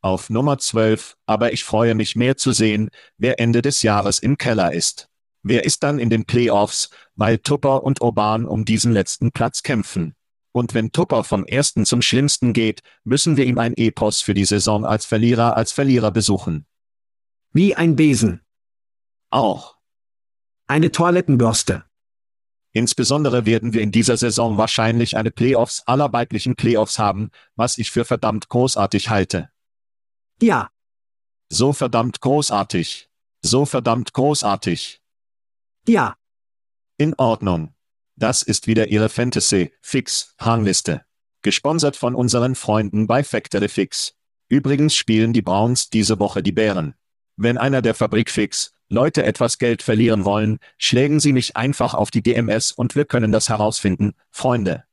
[0.00, 4.38] Auf Nummer 12, aber ich freue mich mehr zu sehen, wer Ende des Jahres im
[4.38, 5.08] Keller ist.
[5.42, 10.14] Wer ist dann in den Playoffs, weil Tupper und Orban um diesen letzten Platz kämpfen.
[10.52, 14.44] Und wenn Tupper vom ersten zum schlimmsten geht, müssen wir ihm ein Epos für die
[14.44, 16.66] Saison als Verlierer als Verlierer besuchen.
[17.52, 18.40] wie ein Besen.
[19.30, 19.76] Auch.
[20.66, 21.84] Eine Toilettenbürste.
[22.76, 27.92] Insbesondere werden wir in dieser Saison wahrscheinlich eine Playoffs aller weiblichen Playoffs haben, was ich
[27.92, 29.48] für verdammt großartig halte.
[30.42, 30.70] Ja,
[31.48, 33.08] So verdammt großartig.
[33.42, 35.00] So verdammt großartig.
[35.86, 36.16] ja,
[36.98, 37.74] In Ordnung.
[38.16, 41.04] Das ist wieder Ihre Fantasy Fix Rangliste.
[41.42, 44.16] Gesponsert von unseren Freunden bei Factory Fix.
[44.48, 46.94] Übrigens spielen die Browns diese Woche die Bären.
[47.36, 52.10] Wenn einer der Fabrik Fix Leute etwas Geld verlieren wollen, schlägen Sie mich einfach auf
[52.10, 54.84] die DMS und wir können das herausfinden, Freunde.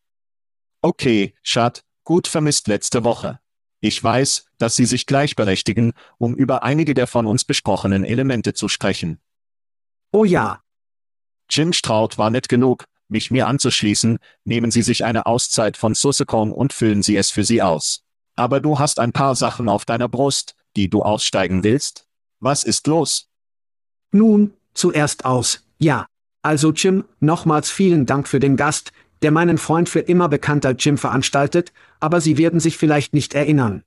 [0.82, 3.40] Okay, Schad, gut vermisst letzte Woche.
[3.80, 8.68] Ich weiß, dass Sie sich gleichberechtigen, um über einige der von uns besprochenen Elemente zu
[8.68, 9.20] sprechen.
[10.12, 10.62] oh ja,
[11.50, 16.52] Jim Stroud war nett genug, mich mir anzuschließen, nehmen Sie sich eine Auszeit von Sussekong
[16.52, 18.04] und füllen Sie es für Sie aus.
[18.36, 22.08] Aber du hast ein paar Sachen auf deiner Brust, die du aussteigen willst?
[22.40, 23.31] Was ist los?
[24.12, 26.06] Nun, zuerst aus, ja.
[26.42, 30.98] Also Jim, nochmals vielen Dank für den Gast, der meinen Freund für immer bekannter Jim
[30.98, 33.84] veranstaltet, aber Sie werden sich vielleicht nicht erinnern.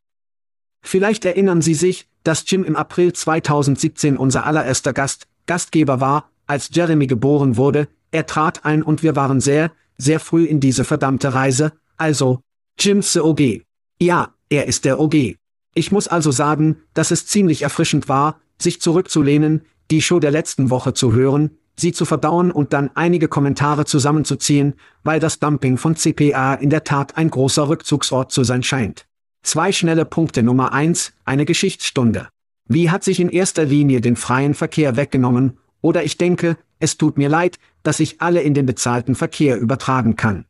[0.83, 6.71] Vielleicht erinnern Sie sich, dass Jim im April 2017 unser allererster Gast, Gastgeber war, als
[6.73, 11.35] Jeremy geboren wurde, er trat ein und wir waren sehr, sehr früh in diese verdammte
[11.35, 12.41] Reise, also,
[12.79, 13.63] Jim's the OG.
[14.01, 15.37] Ja, er ist der OG.
[15.75, 20.71] Ich muss also sagen, dass es ziemlich erfrischend war, sich zurückzulehnen, die Show der letzten
[20.71, 25.97] Woche zu hören, sie zu verdauen und dann einige Kommentare zusammenzuziehen, weil das Dumping von
[25.97, 29.07] CPA in der Tat ein großer Rückzugsort zu sein scheint.
[29.43, 32.29] Zwei schnelle Punkte Nummer eins, eine Geschichtsstunde.
[32.67, 37.19] Wie hat sich in erster Linie den freien Verkehr weggenommen, oder ich denke, es tut
[37.19, 40.47] mir leid, dass ich alle in den bezahlten Verkehr übertragen kann.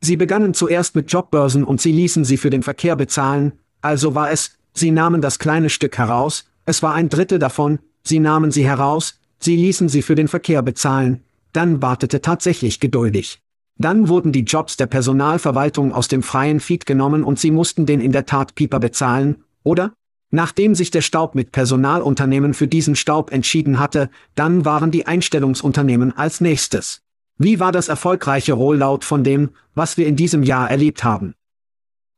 [0.00, 4.30] Sie begannen zuerst mit Jobbörsen und sie ließen sie für den Verkehr bezahlen, also war
[4.30, 8.64] es, sie nahmen das kleine Stück heraus, es war ein Drittel davon, sie nahmen sie
[8.64, 13.40] heraus, sie ließen sie für den Verkehr bezahlen, dann wartete tatsächlich geduldig.
[13.76, 18.00] Dann wurden die Jobs der Personalverwaltung aus dem freien Feed genommen und sie mussten den
[18.00, 19.92] in der Tat Pieper bezahlen, oder?
[20.30, 26.16] Nachdem sich der Staub mit Personalunternehmen für diesen Staub entschieden hatte, dann waren die Einstellungsunternehmen
[26.16, 27.00] als nächstes.
[27.38, 31.34] Wie war das erfolgreiche Rollout von dem, was wir in diesem Jahr erlebt haben?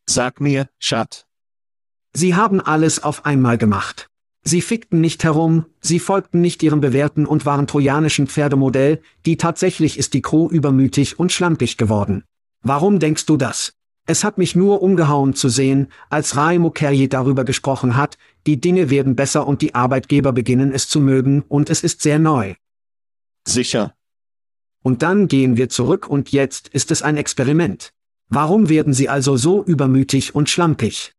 [0.08, 1.26] Sag mir, Schat.
[2.12, 4.09] Sie haben alles auf einmal gemacht.
[4.42, 9.98] Sie fickten nicht herum, sie folgten nicht ihrem bewährten und waren trojanischen Pferdemodell, die tatsächlich
[9.98, 12.24] ist die Crew übermütig und schlampig geworden.
[12.62, 13.74] Warum denkst du das?
[14.06, 18.90] Es hat mich nur umgehauen zu sehen, als Raimo Kerry darüber gesprochen hat, die Dinge
[18.90, 22.54] werden besser und die Arbeitgeber beginnen es zu mögen und es ist sehr neu.
[23.46, 23.94] Sicher.
[24.82, 27.92] Und dann gehen wir zurück und jetzt ist es ein Experiment.
[28.28, 31.12] Warum werden sie also so übermütig und schlampig?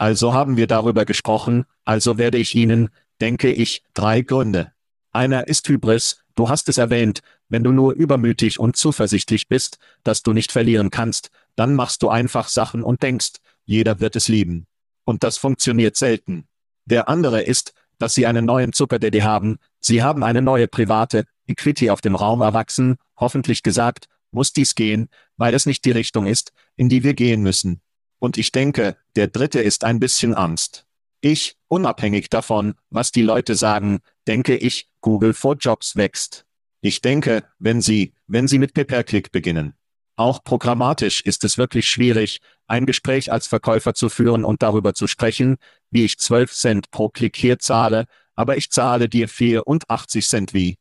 [0.00, 2.88] Also haben wir darüber gesprochen, also werde ich Ihnen,
[3.20, 4.72] denke ich, drei Gründe.
[5.12, 10.22] Einer ist Hybris, du hast es erwähnt, wenn du nur übermütig und zuversichtlich bist, dass
[10.22, 13.32] du nicht verlieren kannst, dann machst du einfach Sachen und denkst,
[13.66, 14.66] jeder wird es lieben.
[15.04, 16.48] Und das funktioniert selten.
[16.86, 21.90] Der andere ist, dass sie einen neuen Zuckerdaddy haben, sie haben eine neue private Equity
[21.90, 26.54] auf dem Raum erwachsen, hoffentlich gesagt, muss dies gehen, weil es nicht die Richtung ist,
[26.76, 27.82] in die wir gehen müssen.
[28.20, 30.86] Und ich denke, der dritte ist ein bisschen Angst.
[31.20, 36.46] Ich, unabhängig davon, was die Leute sagen, denke ich, Google for Jobs wächst.
[36.80, 39.74] Ich denke, wenn Sie, wenn Sie mit Pay-per-Click beginnen.
[40.16, 45.06] Auch programmatisch ist es wirklich schwierig, ein Gespräch als Verkäufer zu führen und darüber zu
[45.06, 45.56] sprechen,
[45.90, 48.04] wie ich 12 Cent pro Klick hier zahle,
[48.34, 50.76] aber ich zahle dir 84 Cent wie.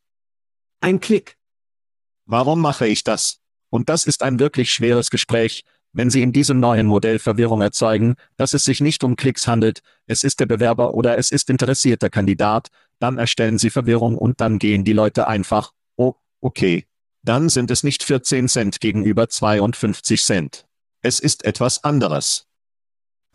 [0.81, 1.37] Ein Klick.
[2.25, 3.39] Warum mache ich das?
[3.69, 8.15] Und das ist ein wirklich schweres Gespräch, wenn Sie in diesem neuen Modell Verwirrung erzeugen,
[8.37, 12.09] dass es sich nicht um Klicks handelt, es ist der Bewerber oder es ist interessierter
[12.09, 12.67] Kandidat,
[12.99, 16.85] dann erstellen Sie Verwirrung und dann gehen die Leute einfach, oh, okay.
[17.23, 20.65] Dann sind es nicht 14 Cent gegenüber 52 Cent.
[21.01, 22.47] Es ist etwas anderes.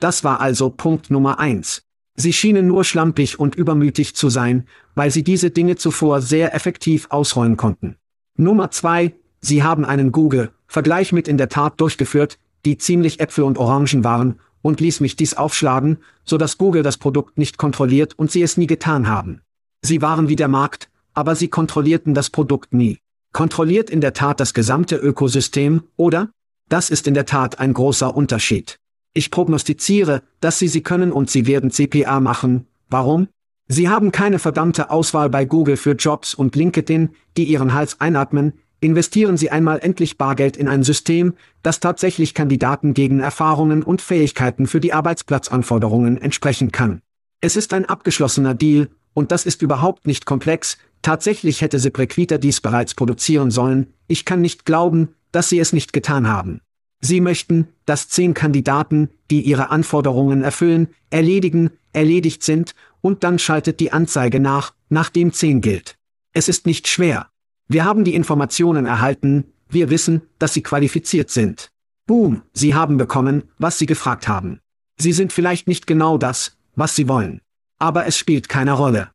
[0.01, 1.83] Das war also Punkt Nummer eins.
[2.17, 7.09] Sie schienen nur schlampig und übermütig zu sein, weil sie diese Dinge zuvor sehr effektiv
[7.11, 7.97] ausrollen konnten.
[8.37, 13.59] Nummer zwei, Sie haben einen Google-Vergleich mit in der Tat durchgeführt, die ziemlich Äpfel und
[13.59, 18.31] Orangen waren, und ließ mich dies aufschlagen, so dass Google das Produkt nicht kontrolliert und
[18.31, 19.43] sie es nie getan haben.
[19.83, 22.99] Sie waren wie der Markt, aber sie kontrollierten das Produkt nie.
[23.33, 26.31] Kontrolliert in der Tat das gesamte Ökosystem, oder?
[26.71, 28.79] Das ist in der Tat ein großer Unterschied.
[29.13, 32.67] Ich prognostiziere, dass sie sie können und sie werden CPA machen.
[32.89, 33.29] Warum?
[33.69, 38.55] Sie haben keine verdammte Auswahl bei Google für Jobs und LinkedIn, die ihren Hals einatmen,
[38.81, 44.67] Investieren Sie einmal endlich Bargeld in ein System, das tatsächlich Kandidaten gegen Erfahrungen und Fähigkeiten
[44.67, 47.01] für die Arbeitsplatzanforderungen entsprechen kann.
[47.41, 52.61] Es ist ein abgeschlossener Deal, und das ist überhaupt nicht komplex, tatsächlich hätte Seprequita dies
[52.61, 56.61] bereits produzieren sollen, ich kann nicht glauben, dass sie es nicht getan haben.
[57.01, 63.81] Sie möchten, dass zehn Kandidaten, die ihre Anforderungen erfüllen, erledigen, erledigt sind, und dann schaltet
[63.81, 65.99] die Anzeige nach, nachdem zehn gilt.
[66.33, 67.29] Es ist nicht schwer.
[67.69, 71.71] Wir haben die Informationen erhalten, wir wissen, dass Sie qualifiziert sind.
[72.07, 74.61] Boom, Sie haben bekommen, was Sie gefragt haben.
[74.99, 77.41] Sie sind vielleicht nicht genau das, was Sie wollen.
[77.79, 79.11] Aber es spielt keine Rolle.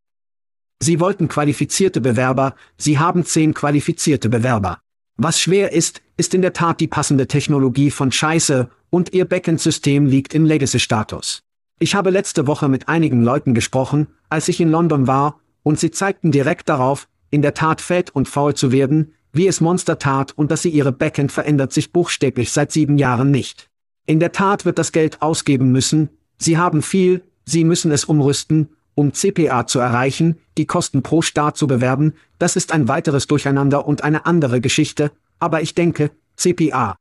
[0.80, 4.80] Sie wollten qualifizierte Bewerber, Sie haben zehn qualifizierte Bewerber.
[5.18, 10.08] Was schwer ist, ist in der Tat die passende Technologie von Scheiße, und Ihr Backend-System
[10.08, 11.44] liegt im Legacy-Status.
[11.78, 15.92] Ich habe letzte Woche mit einigen Leuten gesprochen, als ich in London war, und sie
[15.92, 20.32] zeigten direkt darauf, in der Tat fett und faul zu werden, wie es Monster tat
[20.32, 23.70] und dass sie ihre Backend verändert sich buchstäblich seit sieben Jahren nicht.
[24.06, 28.70] In der Tat wird das Geld ausgeben müssen, sie haben viel, sie müssen es umrüsten,
[28.96, 33.88] um CPA zu erreichen, die Kosten pro Start zu bewerben, das ist ein weiteres Durcheinander
[33.88, 36.96] und eine andere Geschichte, aber ich denke, CPA.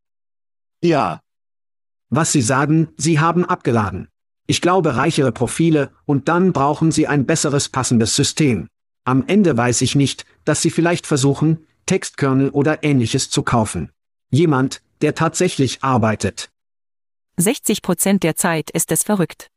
[0.83, 1.21] Ja.
[2.11, 4.09] Was Sie sagen, Sie haben abgeladen.
[4.47, 8.69] Ich glaube reichere Profile, und dann brauchen Sie ein besseres passendes System.
[9.05, 13.91] Am Ende weiß ich nicht, dass Sie vielleicht versuchen, Textkernel oder ähnliches zu kaufen.
[14.31, 16.51] Jemand, der tatsächlich arbeitet.
[17.39, 19.49] 60 Prozent der Zeit ist es verrückt.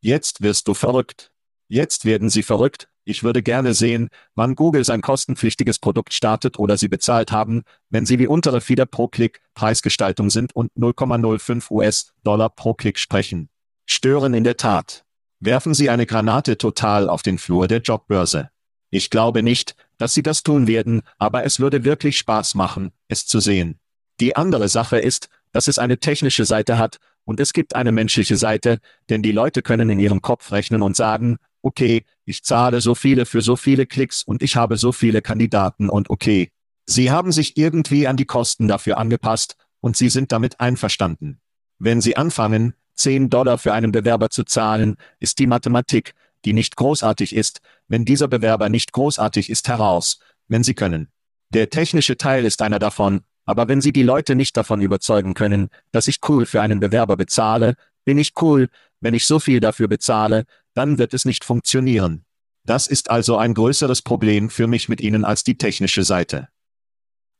[0.00, 1.30] Jetzt wirst du verrückt.
[1.68, 2.88] Jetzt werden sie verrückt.
[3.04, 8.06] Ich würde gerne sehen, wann Google sein kostenpflichtiges Produkt startet oder sie bezahlt haben, wenn
[8.06, 13.48] sie wie untere Fieder pro Klick Preisgestaltung sind und 0,05 US-Dollar pro Klick sprechen.
[13.86, 15.04] Stören in der Tat.
[15.40, 18.51] Werfen Sie eine Granate total auf den Flur der Jobbörse.
[18.94, 23.26] Ich glaube nicht, dass Sie das tun werden, aber es würde wirklich Spaß machen, es
[23.26, 23.80] zu sehen.
[24.20, 28.36] Die andere Sache ist, dass es eine technische Seite hat, und es gibt eine menschliche
[28.36, 32.94] Seite, denn die Leute können in ihrem Kopf rechnen und sagen, okay, ich zahle so
[32.94, 36.50] viele für so viele Klicks und ich habe so viele Kandidaten und okay.
[36.84, 41.40] Sie haben sich irgendwie an die Kosten dafür angepasst und Sie sind damit einverstanden.
[41.78, 46.76] Wenn Sie anfangen, 10 Dollar für einen Bewerber zu zahlen, ist die Mathematik, die nicht
[46.76, 51.08] großartig ist, wenn dieser Bewerber nicht großartig ist, heraus, wenn Sie können.
[51.50, 55.68] Der technische Teil ist einer davon, aber wenn Sie die Leute nicht davon überzeugen können,
[55.90, 58.68] dass ich cool für einen Bewerber bezahle, bin ich cool,
[59.00, 62.24] wenn ich so viel dafür bezahle, dann wird es nicht funktionieren.
[62.64, 66.48] Das ist also ein größeres Problem für mich mit Ihnen als die technische Seite.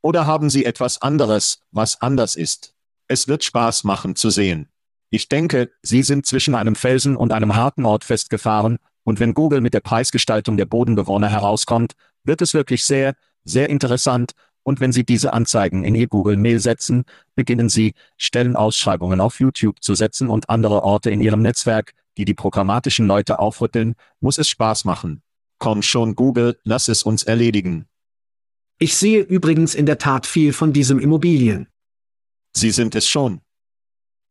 [0.03, 2.75] Oder haben Sie etwas anderes, was anders ist?
[3.07, 4.69] Es wird Spaß machen zu sehen.
[5.11, 9.61] Ich denke, Sie sind zwischen einem Felsen und einem harten Ort festgefahren, und wenn Google
[9.61, 14.33] mit der Preisgestaltung der Bodenbewohner herauskommt, wird es wirklich sehr, sehr interessant,
[14.65, 19.83] und wenn Sie diese Anzeigen in Ihr Google Mail setzen, beginnen Sie, Stellenausschreibungen auf YouTube
[19.83, 24.49] zu setzen und andere Orte in Ihrem Netzwerk, die die programmatischen Leute aufrütteln, muss es
[24.49, 25.23] Spaß machen.
[25.59, 27.87] Komm schon Google, lass es uns erledigen.
[28.79, 31.69] Ich sehe übrigens in der Tat viel von diesem Immobilien.
[32.53, 33.41] Sie sind es schon.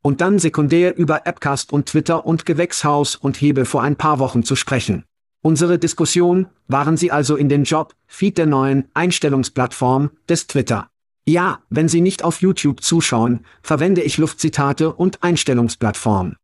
[0.01, 4.43] Und dann sekundär über Appcast und Twitter und Gewächshaus und Hebe vor ein paar Wochen
[4.43, 5.03] zu sprechen.
[5.43, 10.89] Unsere Diskussion, waren Sie also in den Job, Feed der neuen Einstellungsplattform des Twitter.
[11.25, 16.35] Ja, wenn Sie nicht auf YouTube zuschauen, verwende ich Luftzitate und Einstellungsplattform.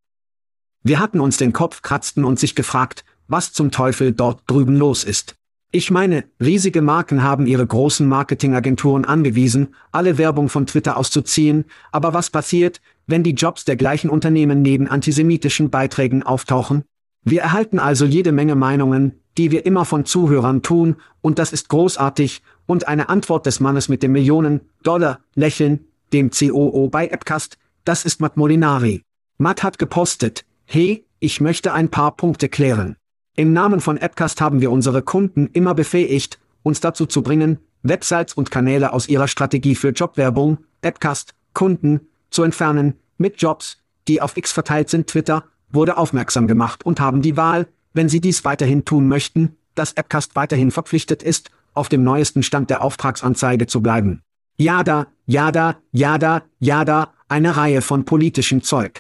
[0.83, 5.03] Wir hatten uns den Kopf kratzten und sich gefragt, was zum Teufel dort drüben los
[5.03, 5.35] ist.
[5.77, 12.15] Ich meine, riesige Marken haben ihre großen Marketingagenturen angewiesen, alle Werbung von Twitter auszuziehen, aber
[12.15, 16.83] was passiert, wenn die Jobs der gleichen Unternehmen neben antisemitischen Beiträgen auftauchen?
[17.23, 21.69] Wir erhalten also jede Menge Meinungen, die wir immer von Zuhörern tun, und das ist
[21.69, 28.19] großartig, und eine Antwort des Mannes mit dem Millionen-Dollar-Lächeln, dem COO bei Appcast, das ist
[28.19, 29.03] Matt Molinari.
[29.37, 32.96] Matt hat gepostet, hey, ich möchte ein paar Punkte klären.
[33.39, 38.33] Im Namen von Appcast haben wir unsere Kunden immer befähigt, uns dazu zu bringen, Websites
[38.33, 44.37] und Kanäle aus ihrer Strategie für Jobwerbung, Appcast, Kunden, zu entfernen, mit Jobs, die auf
[44.37, 48.85] X verteilt sind, Twitter, wurde aufmerksam gemacht und haben die Wahl, wenn Sie dies weiterhin
[48.85, 54.23] tun möchten, dass Appcast weiterhin verpflichtet ist, auf dem neuesten Stand der Auftragsanzeige zu bleiben.
[54.57, 58.99] Jada, Jada, Jada, Jada, eine Reihe von politischem Zeug.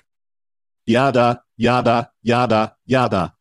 [0.85, 3.36] Jada, Jada, Jada, Jada.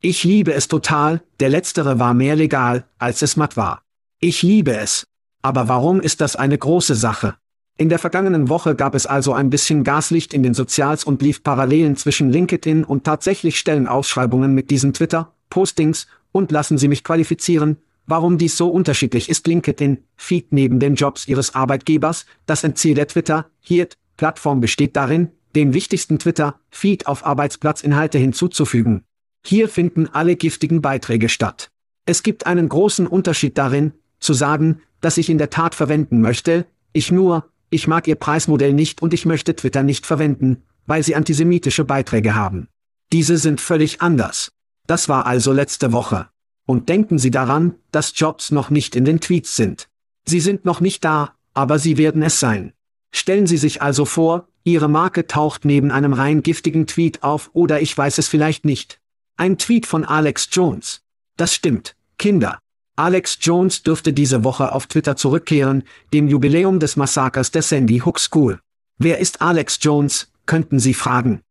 [0.00, 3.82] Ich liebe es total, der letztere war mehr legal, als es matt war.
[4.20, 5.08] Ich liebe es.
[5.42, 7.34] Aber warum ist das eine große Sache?
[7.76, 11.42] In der vergangenen Woche gab es also ein bisschen Gaslicht in den Sozials und lief
[11.42, 18.38] Parallelen zwischen LinkedIn und tatsächlich Stellenausschreibungen mit diesen Twitter-Postings und lassen Sie mich qualifizieren, warum
[18.38, 19.48] dies so unterschiedlich ist.
[19.48, 26.20] LinkedIn, Feed neben den Jobs Ihres Arbeitgebers, das Endziel der Twitter-Hirt-Plattform besteht darin, den wichtigsten
[26.20, 29.02] Twitter-Feed auf Arbeitsplatzinhalte hinzuzufügen.
[29.44, 31.70] Hier finden alle giftigen Beiträge statt.
[32.06, 36.66] Es gibt einen großen Unterschied darin, zu sagen, dass ich in der Tat verwenden möchte,
[36.92, 41.14] ich nur, ich mag Ihr Preismodell nicht und ich möchte Twitter nicht verwenden, weil Sie
[41.14, 42.68] antisemitische Beiträge haben.
[43.12, 44.50] Diese sind völlig anders.
[44.86, 46.28] Das war also letzte Woche.
[46.66, 49.88] Und denken Sie daran, dass Jobs noch nicht in den Tweets sind.
[50.26, 52.72] Sie sind noch nicht da, aber sie werden es sein.
[53.12, 57.80] Stellen Sie sich also vor, Ihre Marke taucht neben einem rein giftigen Tweet auf oder
[57.80, 59.00] ich weiß es vielleicht nicht.
[59.40, 61.00] Ein Tweet von Alex Jones.
[61.36, 62.58] Das stimmt, Kinder.
[62.96, 68.18] Alex Jones dürfte diese Woche auf Twitter zurückkehren, dem Jubiläum des Massakers der Sandy Hook
[68.18, 68.58] School.
[68.98, 71.42] Wer ist Alex Jones, könnten Sie fragen.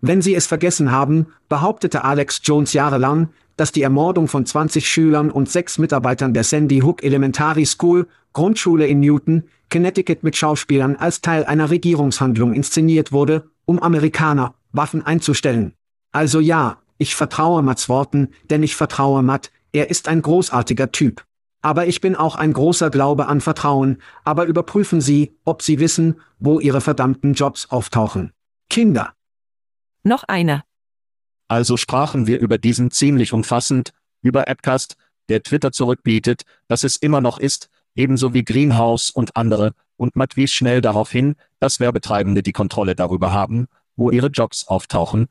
[0.00, 5.32] Wenn Sie es vergessen haben, behauptete Alex Jones jahrelang, dass die Ermordung von 20 Schülern
[5.32, 11.22] und sechs Mitarbeitern der Sandy Hook Elementary School, Grundschule in Newton, Connecticut mit Schauspielern als
[11.22, 15.74] Teil einer Regierungshandlung inszeniert wurde, um Amerikaner Waffen einzustellen.
[16.12, 21.24] Also ja, ich vertraue Matts Worten, denn ich vertraue Matt, er ist ein großartiger Typ.
[21.62, 26.20] Aber ich bin auch ein großer Glaube an Vertrauen, aber überprüfen Sie, ob Sie wissen,
[26.38, 28.32] wo Ihre verdammten Jobs auftauchen.
[28.68, 29.14] Kinder.
[30.02, 30.62] Noch eine.
[31.48, 34.96] Also sprachen wir über diesen ziemlich umfassend, über Appcast,
[35.30, 40.36] der Twitter zurückbietet, dass es immer noch ist, ebenso wie Greenhouse und andere, und Matt
[40.36, 45.28] wies schnell darauf hin, dass Werbetreibende die Kontrolle darüber haben, wo ihre Jobs auftauchen,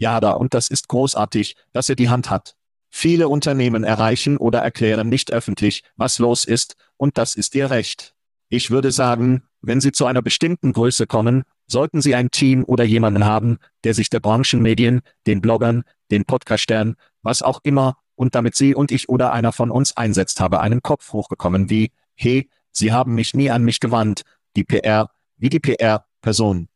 [0.00, 2.56] jada, jada, und das ist großartig, dass er die Hand hat.
[2.88, 8.14] Viele Unternehmen erreichen oder erklären nicht öffentlich, was los ist, und das ist ihr Recht.
[8.48, 12.82] Ich würde sagen, wenn Sie zu einer bestimmten Größe kommen, sollten Sie ein Team oder
[12.82, 18.56] jemanden haben, der sich der Branchenmedien, den Bloggern, den Podcastern, was auch immer, und damit
[18.56, 22.92] Sie und ich oder einer von uns einsetzt habe einen Kopf hochgekommen wie, hey, Sie
[22.92, 24.22] haben mich nie an mich gewandt,
[24.56, 26.69] die PR, wie die PR-Person.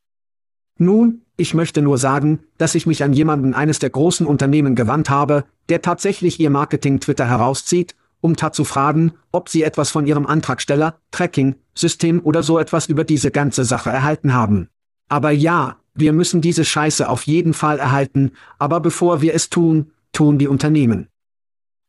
[0.78, 5.10] Nun, ich möchte nur sagen, dass ich mich an jemanden eines der großen Unternehmen gewandt
[5.10, 10.26] habe, der tatsächlich ihr Marketing-Twitter herauszieht, um Ta zu fragen, ob sie etwas von ihrem
[10.26, 14.68] Antragsteller, Tracking, System oder so etwas über diese ganze Sache erhalten haben.
[15.08, 19.92] Aber ja, wir müssen diese Scheiße auf jeden Fall erhalten, aber bevor wir es tun,
[20.12, 21.08] tun die Unternehmen.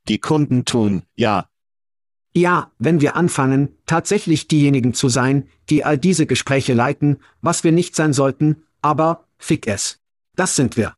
[0.08, 1.48] Die Kunden tun, ja.
[2.34, 7.72] Ja, wenn wir anfangen, tatsächlich diejenigen zu sein, die all diese Gespräche leiten, was wir
[7.72, 10.00] nicht sein sollten, aber, fick es.
[10.36, 10.94] Das sind wir.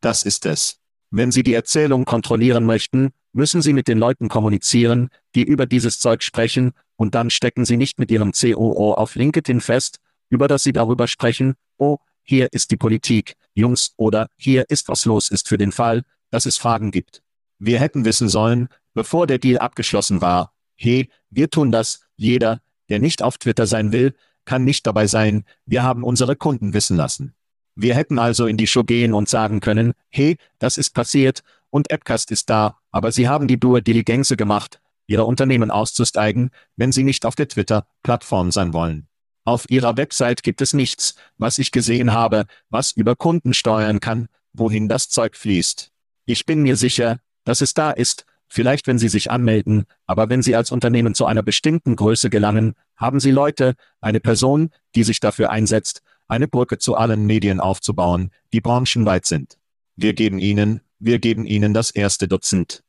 [0.00, 0.80] Das ist es.
[1.10, 5.98] Wenn Sie die Erzählung kontrollieren möchten, müssen Sie mit den Leuten kommunizieren, die über dieses
[5.98, 9.98] Zeug sprechen, und dann stecken Sie nicht mit Ihrem COO auf LinkedIn fest,
[10.30, 15.04] über das Sie darüber sprechen, oh, hier ist die Politik, Jungs, oder hier ist was
[15.04, 17.22] los ist für den Fall, dass es Fragen gibt.
[17.58, 22.98] Wir hätten wissen sollen, bevor der Deal abgeschlossen war, hey, wir tun das, jeder, der
[22.98, 27.34] nicht auf Twitter sein will, kann nicht dabei sein, wir haben unsere Kunden wissen lassen.
[27.76, 31.90] Wir hätten also in die Show gehen und sagen können, hey, das ist passiert, und
[31.90, 37.02] Appcast ist da, aber sie haben die Due Diligence gemacht, ihre Unternehmen auszusteigen, wenn sie
[37.02, 39.08] nicht auf der Twitter-Plattform sein wollen.
[39.44, 44.28] Auf ihrer Website gibt es nichts, was ich gesehen habe, was über Kunden steuern kann,
[44.52, 45.90] wohin das Zeug fließt.
[46.26, 50.42] Ich bin mir sicher, dass es da ist, vielleicht wenn Sie sich anmelden, aber wenn
[50.42, 55.20] Sie als Unternehmen zu einer bestimmten Größe gelangen, haben Sie Leute, eine Person, die sich
[55.20, 59.58] dafür einsetzt, eine Brücke zu allen Medien aufzubauen, die branchenweit sind.
[59.96, 62.82] Wir geben Ihnen, wir geben Ihnen das erste Dutzend.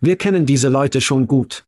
[0.00, 1.66] Wir kennen diese Leute schon gut.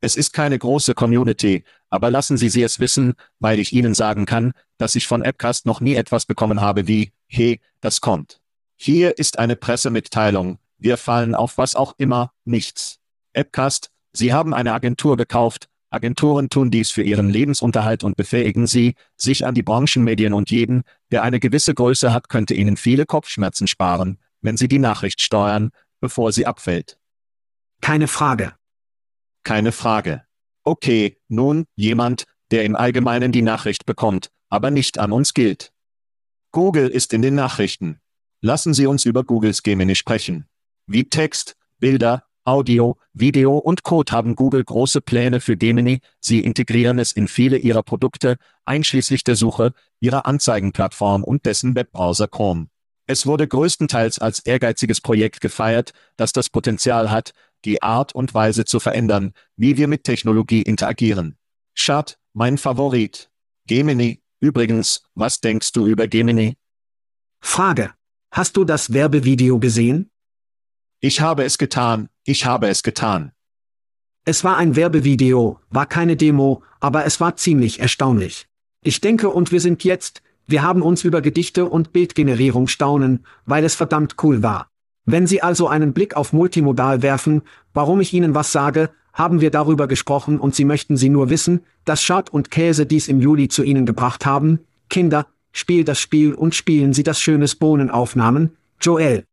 [0.00, 4.26] Es ist keine große Community, aber lassen Sie sie es wissen, weil ich Ihnen sagen
[4.26, 8.40] kann, dass ich von Appcast noch nie etwas bekommen habe wie, hey, das kommt.
[8.76, 12.98] Hier ist eine Pressemitteilung, wir fallen auf was auch immer, nichts.
[13.32, 18.94] Appcast, Sie haben eine Agentur gekauft, Agenturen tun dies für ihren Lebensunterhalt und befähigen sie,
[19.16, 23.66] sich an die Branchenmedien und jeden, der eine gewisse Größe hat, könnte ihnen viele Kopfschmerzen
[23.66, 25.70] sparen, wenn sie die Nachricht steuern,
[26.00, 26.98] bevor sie abfällt.
[27.82, 28.54] Keine Frage.
[29.44, 30.22] Keine Frage.
[30.64, 35.72] Okay, nun, jemand, der im Allgemeinen die Nachricht bekommt, aber nicht an uns gilt.
[36.52, 38.00] Google ist in den Nachrichten.
[38.40, 40.46] Lassen Sie uns über Googles Gemini sprechen.
[40.86, 46.98] Wie Text, Bilder, Audio, Video und Code haben Google große Pläne für Gemini, sie integrieren
[46.98, 52.66] es in viele ihrer Produkte, einschließlich der Suche, ihrer Anzeigenplattform und dessen Webbrowser Chrome.
[53.06, 57.32] Es wurde größtenteils als ehrgeiziges Projekt gefeiert, das das Potenzial hat,
[57.64, 61.36] die Art und Weise zu verändern, wie wir mit Technologie interagieren.
[61.74, 63.30] Schad, mein Favorit.
[63.66, 66.56] Gemini, übrigens, was denkst du über Gemini?
[67.40, 67.92] Frage.
[68.30, 70.11] Hast du das Werbevideo gesehen?
[71.04, 73.32] Ich habe es getan, ich habe es getan.
[74.24, 78.46] Es war ein Werbevideo, war keine Demo, aber es war ziemlich erstaunlich.
[78.84, 83.64] Ich denke und wir sind jetzt, wir haben uns über Gedichte und Bildgenerierung staunen, weil
[83.64, 84.68] es verdammt cool war.
[85.04, 87.42] Wenn Sie also einen Blick auf Multimodal werfen,
[87.74, 91.62] warum ich Ihnen was sage, haben wir darüber gesprochen und Sie möchten Sie nur wissen,
[91.84, 94.60] dass Schad und Käse dies im Juli zu Ihnen gebracht haben.
[94.88, 99.24] Kinder, spiel das Spiel und spielen Sie das schönes Bohnenaufnahmen, Joel.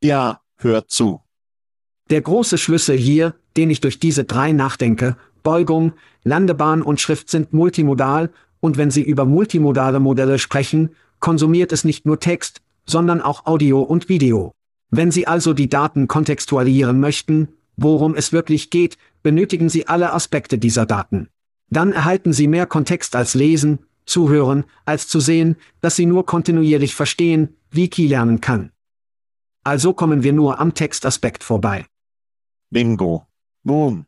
[0.00, 1.20] Ja, hört zu.
[2.10, 5.92] Der große Schlüssel hier, den ich durch diese drei nachdenke, Beugung,
[6.24, 12.06] Landebahn und Schrift sind multimodal, und wenn Sie über multimodale Modelle sprechen, konsumiert es nicht
[12.06, 14.52] nur Text, sondern auch Audio und Video.
[14.90, 20.56] Wenn Sie also die Daten kontextualisieren möchten, worum es wirklich geht, benötigen Sie alle Aspekte
[20.58, 21.28] dieser Daten.
[21.70, 26.94] Dann erhalten Sie mehr Kontext als lesen, zuhören, als zu sehen, dass Sie nur kontinuierlich
[26.94, 28.70] verstehen, wie Key lernen kann.
[29.64, 31.86] Also kommen wir nur am Textaspekt vorbei.
[32.70, 33.26] Bingo.
[33.62, 34.06] Boom.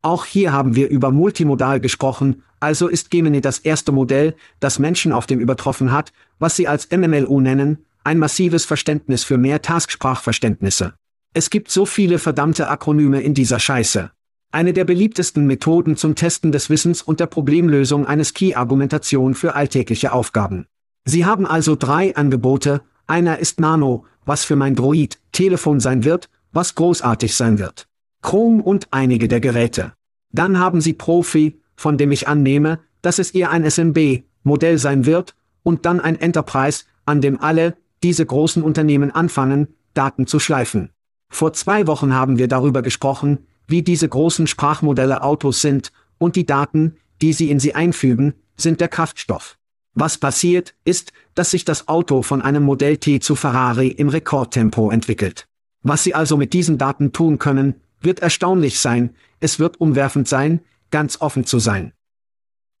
[0.00, 5.12] Auch hier haben wir über Multimodal gesprochen, also ist Gemini das erste Modell, das Menschen
[5.12, 10.94] auf dem übertroffen hat, was sie als MMLU nennen, ein massives Verständnis für mehr Tasksprachverständnisse.
[11.34, 14.10] Es gibt so viele verdammte Akronyme in dieser Scheiße.
[14.52, 20.12] Eine der beliebtesten Methoden zum Testen des Wissens und der Problemlösung eines Key-Argumentation für alltägliche
[20.12, 20.66] Aufgaben.
[21.04, 26.74] Sie haben also drei Angebote, einer ist Nano, was für mein Droid-Telefon sein wird, was
[26.74, 27.88] großartig sein wird.
[28.22, 29.92] Chrome und einige der Geräte.
[30.32, 35.34] Dann haben Sie Profi, von dem ich annehme, dass es eher ein SMB-Modell sein wird,
[35.62, 40.90] und dann ein Enterprise, an dem alle, diese großen Unternehmen anfangen, Daten zu schleifen.
[41.30, 46.46] Vor zwei Wochen haben wir darüber gesprochen, wie diese großen Sprachmodelle Autos sind, und die
[46.46, 49.58] Daten, die sie in sie einfügen, sind der Kraftstoff.
[49.94, 54.90] Was passiert, ist, dass sich das Auto von einem Modell T zu Ferrari im Rekordtempo
[54.90, 55.46] entwickelt.
[55.82, 60.60] Was sie also mit diesen Daten tun können, wird erstaunlich sein, es wird umwerfend sein,
[60.90, 61.92] ganz offen zu sein.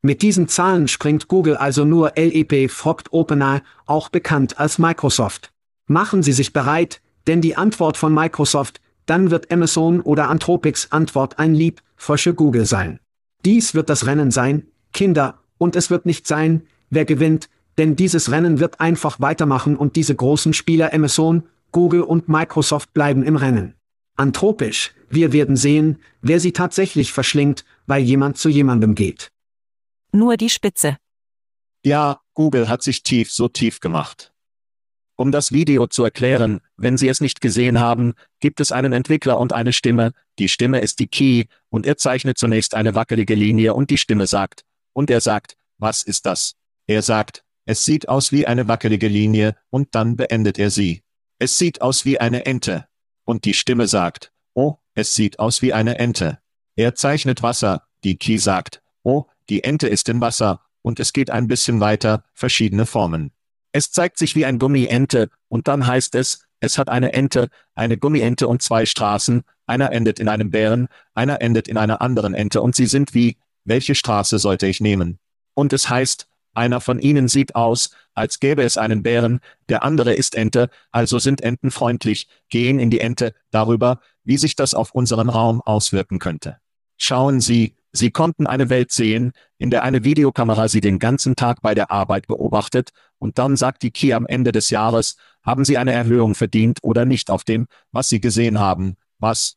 [0.02, 5.50] Mit diesen Zahlen springt Google also nur LEP fragt OpenAI, auch bekannt als Microsoft.
[5.86, 11.38] Machen Sie sich bereit, denn die Antwort von Microsoft, dann wird Amazon oder Anthropics Antwort
[11.38, 13.00] ein Lieb, frische Google sein.
[13.44, 16.62] Dies wird das Rennen sein, Kinder, und es wird nicht sein,
[16.94, 22.28] wer gewinnt, denn dieses Rennen wird einfach weitermachen und diese großen Spieler Amazon, Google und
[22.28, 23.74] Microsoft bleiben im Rennen.
[24.16, 29.32] Anthropisch, wir werden sehen, wer sie tatsächlich verschlingt, weil jemand zu jemandem geht.
[30.12, 30.96] Nur die Spitze.
[31.82, 34.32] Ja, Google hat sich tief so tief gemacht.
[35.16, 39.38] Um das Video zu erklären, wenn Sie es nicht gesehen haben, gibt es einen Entwickler
[39.38, 43.74] und eine Stimme, die Stimme ist die Key, und er zeichnet zunächst eine wackelige Linie
[43.74, 46.54] und die Stimme sagt, und er sagt, was ist das?
[46.86, 51.02] Er sagt, es sieht aus wie eine wackelige Linie, und dann beendet er sie.
[51.38, 52.86] Es sieht aus wie eine Ente.
[53.24, 56.38] Und die Stimme sagt, oh, es sieht aus wie eine Ente.
[56.76, 61.30] Er zeichnet Wasser, die Key sagt, oh, die Ente ist im Wasser, und es geht
[61.30, 63.32] ein bisschen weiter, verschiedene Formen.
[63.72, 67.96] Es zeigt sich wie ein Gummiente, und dann heißt es, es hat eine Ente, eine
[67.96, 72.60] Gummiente und zwei Straßen, einer endet in einem Bären, einer endet in einer anderen Ente
[72.60, 75.18] und sie sind wie, welche Straße sollte ich nehmen?
[75.54, 80.14] Und es heißt, einer von ihnen sieht aus, als gäbe es einen Bären, der andere
[80.14, 84.92] ist Ente, also sind Enten freundlich, gehen in die Ente, darüber, wie sich das auf
[84.92, 86.58] unseren Raum auswirken könnte.
[86.96, 91.62] Schauen Sie, Sie konnten eine Welt sehen, in der eine Videokamera Sie den ganzen Tag
[91.62, 95.78] bei der Arbeit beobachtet, und dann sagt die Key am Ende des Jahres, haben Sie
[95.78, 99.56] eine Erhöhung verdient oder nicht auf dem, was Sie gesehen haben, was?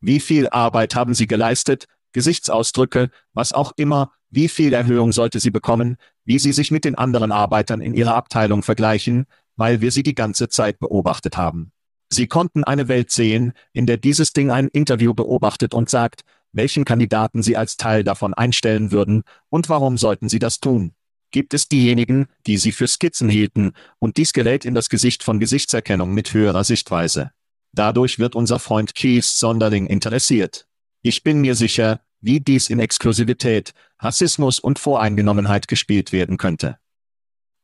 [0.00, 5.50] Wie viel Arbeit haben Sie geleistet, Gesichtsausdrücke, was auch immer, wie viel Erhöhung sollte sie
[5.50, 10.02] bekommen, wie sie sich mit den anderen Arbeitern in ihrer Abteilung vergleichen, weil wir sie
[10.02, 11.72] die ganze Zeit beobachtet haben.
[12.10, 16.84] Sie konnten eine Welt sehen, in der dieses Ding ein Interview beobachtet und sagt, welchen
[16.84, 20.92] Kandidaten sie als Teil davon einstellen würden und warum sollten sie das tun.
[21.30, 25.40] Gibt es diejenigen, die sie für Skizzen hielten, und dies gerät in das Gesicht von
[25.40, 27.32] Gesichtserkennung mit höherer Sichtweise.
[27.72, 30.67] Dadurch wird unser Freund Keith Sonderling interessiert.
[31.08, 36.76] Ich bin mir sicher, wie dies in Exklusivität, Rassismus und Voreingenommenheit gespielt werden könnte.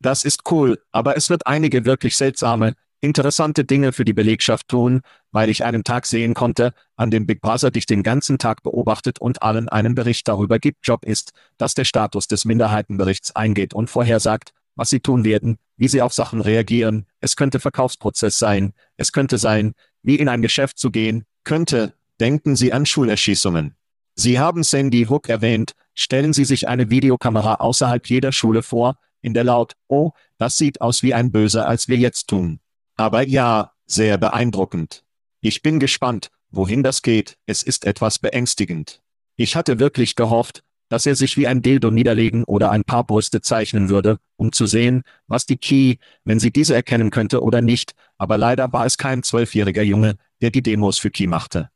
[0.01, 2.73] Das ist cool, aber es wird einige wirklich seltsame,
[3.03, 7.43] interessante Dinge für die Belegschaft tun, weil ich einen Tag sehen konnte, an dem Big
[7.43, 10.79] Brother dich den ganzen Tag beobachtet und allen einen Bericht darüber gibt.
[10.83, 15.89] Job ist, dass der Status des Minderheitenberichts eingeht und vorhersagt, was sie tun werden, wie
[15.89, 17.05] sie auf Sachen reagieren.
[17.21, 18.73] Es könnte Verkaufsprozess sein.
[18.97, 21.27] Es könnte sein, wie in ein Geschäft zu gehen.
[21.45, 23.77] Könnte, denken Sie an Schulerschießungen.
[24.15, 29.35] Sie haben Sandy Hook erwähnt, stellen Sie sich eine Videokamera außerhalb jeder Schule vor, in
[29.35, 32.61] der laut, oh, das sieht aus wie ein Böser als wir jetzt tun.
[32.97, 35.05] Aber ja, sehr beeindruckend.
[35.41, 39.03] Ich bin gespannt, wohin das geht, es ist etwas beängstigend.
[39.37, 43.41] Ich hatte wirklich gehofft, dass er sich wie ein Dildo niederlegen oder ein paar Brüste
[43.41, 47.95] zeichnen würde, um zu sehen, was die Key, wenn sie diese erkennen könnte oder nicht,
[48.17, 51.71] aber leider war es kein zwölfjähriger Junge, der die Demos für Key machte.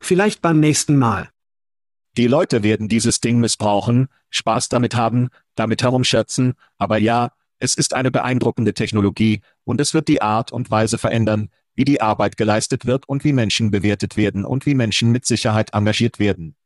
[0.00, 1.28] Vielleicht beim nächsten Mal.
[2.16, 7.94] Die Leute werden dieses Ding missbrauchen, Spaß damit haben, damit herumschätzen, aber ja, es ist
[7.94, 12.86] eine beeindruckende Technologie, und es wird die Art und Weise verändern, wie die Arbeit geleistet
[12.86, 16.56] wird und wie Menschen bewertet werden und wie Menschen mit Sicherheit engagiert werden.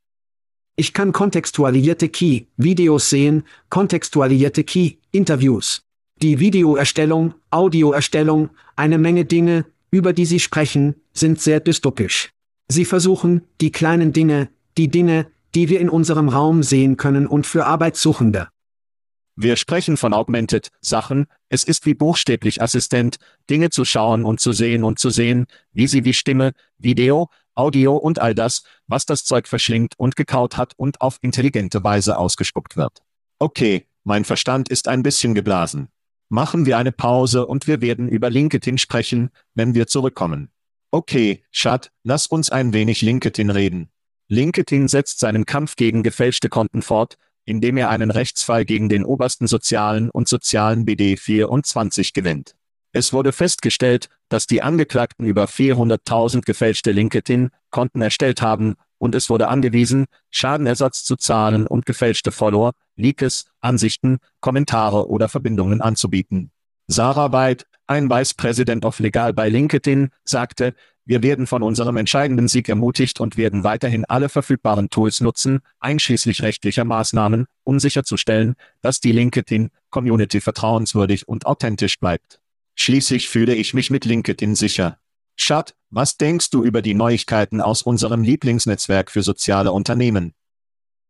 [0.76, 5.83] Ich kann kontextualisierte Key-Videos sehen, kontextualisierte Key-Interviews.
[6.22, 12.32] Die Videoerstellung, Audioerstellung, eine Menge Dinge, über die sie sprechen, sind sehr dystopisch.
[12.73, 14.49] Sie versuchen, die kleinen Dinge,
[14.79, 18.49] die Dinge, die wir in unserem Raum sehen können und für Arbeitssuchende.
[19.37, 23.18] Wir sprechen von Augmented Sachen, es ist wie buchstäblich Assistent,
[23.51, 27.95] Dinge zu schauen und zu sehen und zu sehen, wie sie wie Stimme, Video, Audio
[27.95, 32.79] und all das, was das Zeug verschlingt und gekaut hat und auf intelligente Weise ausgespuckt
[32.79, 33.03] wird.
[33.39, 35.89] Okay, mein Verstand ist ein bisschen geblasen.
[36.31, 40.49] Machen wir eine Pause und wir werden über LinkedIn sprechen, wenn wir zurückkommen.
[40.95, 43.88] Okay, Schat, lass uns ein wenig LinkedIn reden.
[44.28, 47.16] LinkedIn setzt seinen Kampf gegen gefälschte Konten fort,
[47.47, 52.57] indem er einen Rechtsfall gegen den obersten sozialen und sozialen BD 24 gewinnt.
[52.93, 59.49] Es wurde festgestellt, dass die Angeklagten über 400.000 gefälschte LinkedIn-Konten erstellt haben, und es wurde
[59.49, 66.53] angewiesen, Schadenersatz zu zahlen und gefälschte Follower, Leakes, Ansichten, Kommentare oder Verbindungen anzubieten.
[66.86, 70.74] Sarah White, ein Vice President of Legal bei LinkedIn, sagte,
[71.05, 76.43] wir werden von unserem entscheidenden Sieg ermutigt und werden weiterhin alle verfügbaren Tools nutzen, einschließlich
[76.43, 82.41] rechtlicher Maßnahmen, um sicherzustellen, dass die LinkedIn-Community vertrauenswürdig und authentisch bleibt.
[82.76, 84.99] Schließlich fühle ich mich mit LinkedIn sicher.
[85.35, 90.35] Schad, was denkst du über die Neuigkeiten aus unserem Lieblingsnetzwerk für soziale Unternehmen?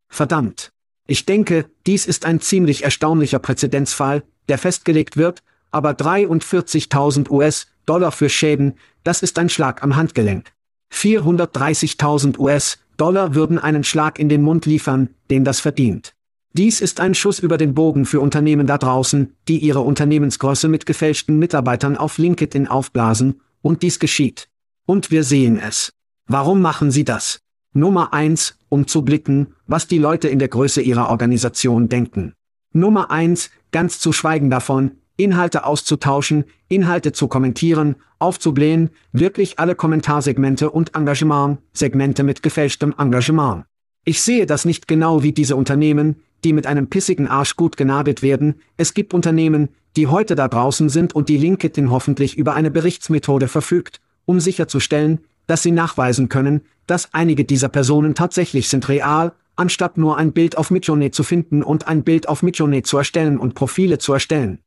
[0.09, 0.73] Verdammt.
[1.07, 5.43] Ich denke, dies ist ein ziemlich erstaunlicher Präzedenzfall, der festgelegt wird,
[5.73, 10.53] aber 43.000 US-Dollar für Schäden, das ist ein Schlag am Handgelenk.
[10.93, 16.15] 430.000 US-Dollar würden einen Schlag in den Mund liefern, den das verdient.
[16.55, 20.85] Dies ist ein Schuss über den Bogen für Unternehmen da draußen, die ihre Unternehmensgröße mit
[20.85, 24.49] gefälschten Mitarbeitern auf LinkedIn aufblasen, und dies geschieht.
[24.85, 25.93] Und wir sehen es.
[26.27, 27.41] Warum machen sie das?
[27.73, 32.35] Nummer eins, um zu blicken, was die Leute in der Größe ihrer Organisation denken.
[32.75, 40.71] Nummer eins, ganz zu schweigen davon, Inhalte auszutauschen, Inhalte zu kommentieren, aufzublähen, wirklich alle Kommentarsegmente
[40.71, 43.65] und Engagement-Segmente mit gefälschtem Engagement.
[44.05, 48.23] Ich sehe das nicht genau wie diese Unternehmen, die mit einem pissigen Arsch gut genadet
[48.23, 52.71] werden, es gibt Unternehmen, die heute da draußen sind und die LinkedIn hoffentlich über eine
[52.71, 59.33] Berichtsmethode verfügt, um sicherzustellen, dass sie nachweisen können, dass einige dieser Personen tatsächlich sind real,
[59.57, 63.39] anstatt nur ein Bild auf Midjourney zu finden und ein Bild auf Midjourney zu erstellen
[63.39, 64.61] und Profile zu erstellen.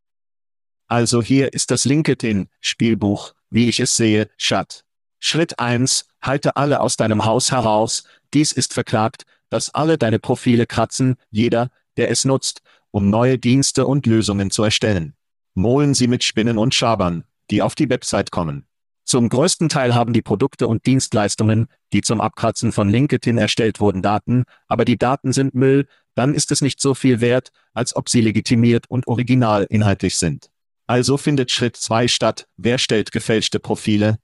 [0.88, 4.84] Also hier ist das LinkedIn-Spielbuch, wie ich es sehe, Schat.
[5.20, 10.68] Schritt 1, halte alle aus deinem Haus heraus, dies ist verklagt, dass alle deine Profile
[10.68, 12.62] kratzen, jeder, der es nutzt,
[12.92, 15.16] um neue Dienste und Lösungen zu erstellen.
[15.56, 18.68] Mohlen sie mit Spinnen und Schabern, die auf die Website kommen.
[19.06, 24.02] Zum größten Teil haben die Produkte und Dienstleistungen, die zum Abkratzen von LinkedIn erstellt wurden,
[24.02, 28.10] Daten, aber die Daten sind Müll, dann ist es nicht so viel wert, als ob
[28.10, 30.50] sie legitimiert und original inhaltlich sind.
[30.88, 34.20] Also findet Schritt 2 statt, wer stellt gefälschte Profile?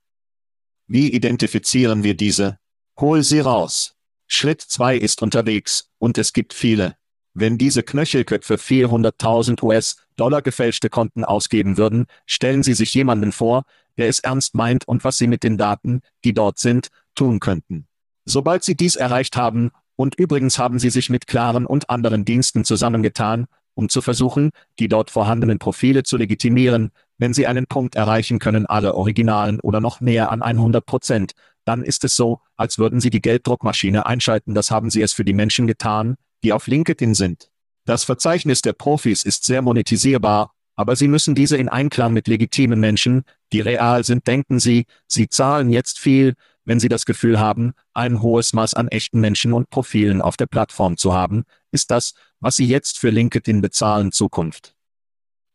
[0.88, 2.60] Wie identifizieren wir diese?
[3.00, 3.96] Hol sie raus.
[4.28, 6.96] Schritt 2 ist unterwegs, und es gibt viele.
[7.34, 13.64] Wenn diese Knöchelköpfe 400.000 US-Dollar gefälschte Konten ausgeben würden, stellen Sie sich jemanden vor,
[13.98, 17.88] der es ernst meint und was Sie mit den Daten, die dort sind, tun könnten.
[18.26, 22.66] Sobald Sie dies erreicht haben, und übrigens haben Sie sich mit Klaren und anderen Diensten
[22.66, 28.40] zusammengetan, um zu versuchen, die dort vorhandenen Profile zu legitimieren, wenn Sie einen Punkt erreichen
[28.40, 31.34] können, alle Originalen oder noch näher an 100 Prozent,
[31.66, 34.54] dann ist es so, als würden Sie die Gelddruckmaschine einschalten.
[34.54, 37.50] Das haben Sie es für die Menschen getan, die auf LinkedIn sind.
[37.86, 42.80] Das Verzeichnis der Profis ist sehr monetisierbar, aber Sie müssen diese in Einklang mit legitimen
[42.80, 46.34] Menschen, die real sind, denken Sie, Sie zahlen jetzt viel,
[46.66, 50.48] wenn Sie das Gefühl haben, ein hohes Maß an echten Menschen und Profilen auf der
[50.48, 54.76] Plattform zu haben, ist das, was Sie jetzt für LinkedIn bezahlen, Zukunft.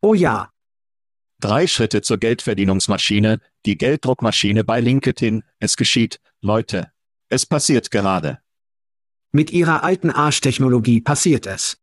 [0.00, 0.50] Oh ja,
[1.38, 6.90] Drei Schritte zur Geldverdienungsmaschine, die Gelddruckmaschine bei LinkedIn, es geschieht, Leute.
[7.28, 8.40] Es passiert gerade.
[9.32, 11.78] Mit ihrer alten Arschtechnologie passiert es.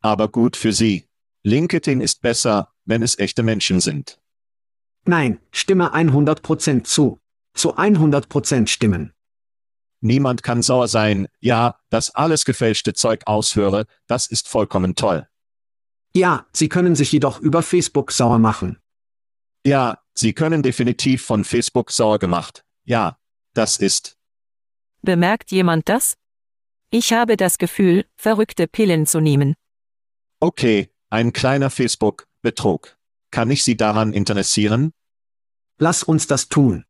[0.00, 1.06] Aber gut für Sie.
[1.44, 4.18] LinkedIn ist besser, wenn es echte Menschen sind.
[5.04, 7.20] Nein, stimme 100% zu.
[7.54, 9.12] Zu 100% stimmen.
[10.00, 15.26] Niemand kann sauer sein, ja, dass alles gefälschte Zeug aushöre, das ist vollkommen toll.
[16.12, 18.78] Ja, Sie können sich jedoch über Facebook sauer machen.
[19.64, 22.64] Ja, Sie können definitiv von Facebook sauer gemacht.
[22.84, 23.18] Ja,
[23.54, 24.18] das ist.
[25.02, 26.16] Bemerkt jemand das?
[26.90, 29.54] Ich habe das Gefühl, verrückte Pillen zu nehmen.
[30.38, 32.96] Okay, ein kleiner Facebook-Betrug.
[33.30, 34.92] Kann ich Sie daran interessieren?
[35.78, 36.84] Lass uns das tun.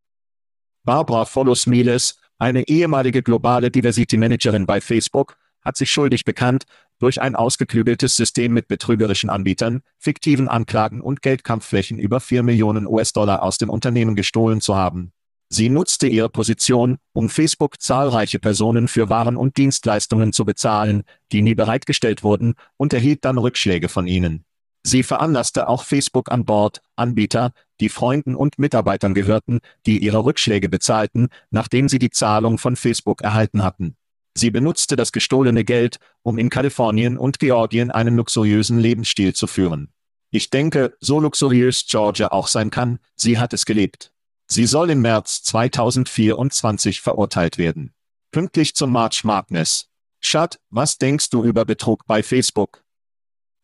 [0.84, 6.64] Barbara Follows Miles, eine ehemalige globale Diversity Managerin bei Facebook, hat sich schuldig bekannt,
[6.98, 13.42] durch ein ausgeklügeltes System mit betrügerischen Anbietern, fiktiven Anklagen und Geldkampfflächen über 4 Millionen US-Dollar
[13.42, 15.12] aus dem Unternehmen gestohlen zu haben.
[15.48, 21.42] Sie nutzte ihre Position, um Facebook zahlreiche Personen für Waren und Dienstleistungen zu bezahlen, die
[21.42, 24.44] nie bereitgestellt wurden, und erhielt dann Rückschläge von ihnen.
[24.86, 30.68] Sie veranlasste auch Facebook an Bord, Anbieter, die Freunden und Mitarbeitern gehörten, die ihre Rückschläge
[30.68, 33.96] bezahlten, nachdem sie die Zahlung von Facebook erhalten hatten.
[34.36, 39.92] Sie benutzte das gestohlene Geld, um in Kalifornien und Georgien einen luxuriösen Lebensstil zu führen.
[40.30, 44.12] Ich denke, so luxuriös Georgia auch sein kann, sie hat es gelebt.
[44.48, 47.94] Sie soll im März 2024 verurteilt werden.
[48.32, 49.88] Pünktlich zum March Madness.
[50.20, 52.84] Schat, was denkst du über Betrug bei Facebook?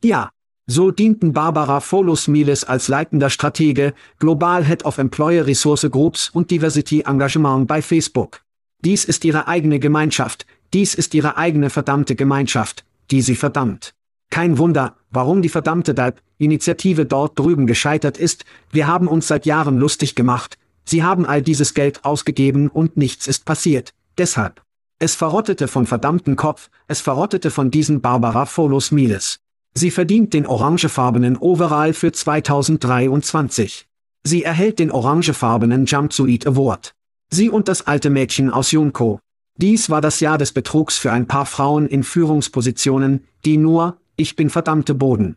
[0.03, 0.31] Ja.
[0.73, 6.53] So dienten Barbara Folus Miles als leitender Stratege, Global Head of Employer Resource Groups und
[6.53, 8.43] Diversity Engagement bei Facebook.
[8.85, 13.95] Dies ist ihre eigene Gemeinschaft, dies ist ihre eigene verdammte Gemeinschaft, die sie verdammt.
[14.31, 19.77] Kein Wunder, warum die verdammte DALB-Initiative dort drüben gescheitert ist, wir haben uns seit Jahren
[19.77, 24.63] lustig gemacht, sie haben all dieses Geld ausgegeben und nichts ist passiert, deshalb.
[25.01, 29.41] Es verrottete von verdammten Kopf, es verrottete von diesen Barbara Folus Miles.
[29.75, 33.87] Sie verdient den orangefarbenen Overall für 2023.
[34.25, 36.95] Sie erhält den orangefarbenen Jumpsuit Award.
[37.31, 39.21] Sie und das alte Mädchen aus Junko.
[39.57, 44.35] Dies war das Jahr des Betrugs für ein paar Frauen in Führungspositionen, die nur, ich
[44.35, 45.37] bin verdammte Boden.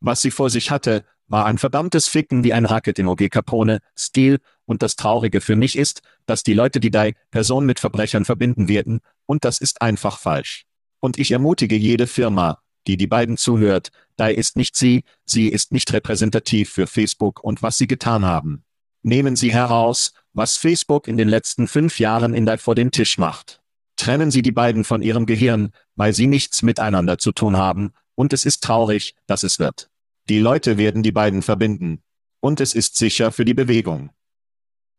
[0.00, 3.80] Was sie vor sich hatte, war ein verdammtes Ficken wie ein Racket in OG Capone,
[3.96, 8.24] Stil, und das Traurige für mich ist, dass die Leute die die Person mit Verbrechern
[8.24, 10.64] verbinden werden, und das ist einfach falsch.
[11.00, 15.72] Und ich ermutige jede Firma, die die beiden zuhört, da ist nicht sie, sie ist
[15.72, 18.64] nicht repräsentativ für Facebook und was sie getan haben.
[19.02, 23.18] Nehmen Sie heraus, was Facebook in den letzten fünf Jahren in der vor den Tisch
[23.18, 23.60] macht.
[23.96, 28.32] Trennen Sie die beiden von ihrem Gehirn, weil sie nichts miteinander zu tun haben, und
[28.32, 29.90] es ist traurig, dass es wird.
[30.30, 32.02] Die Leute werden die beiden verbinden.
[32.40, 34.10] Und es ist sicher für die Bewegung.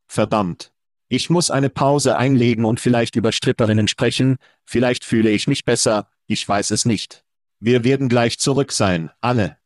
[0.08, 0.72] Verdammt.
[1.08, 6.10] Ich muss eine Pause einlegen und vielleicht über Stripperinnen sprechen, vielleicht fühle ich mich besser,
[6.28, 7.25] ich weiß es nicht.
[7.60, 9.58] Wir werden gleich zurück sein, alle.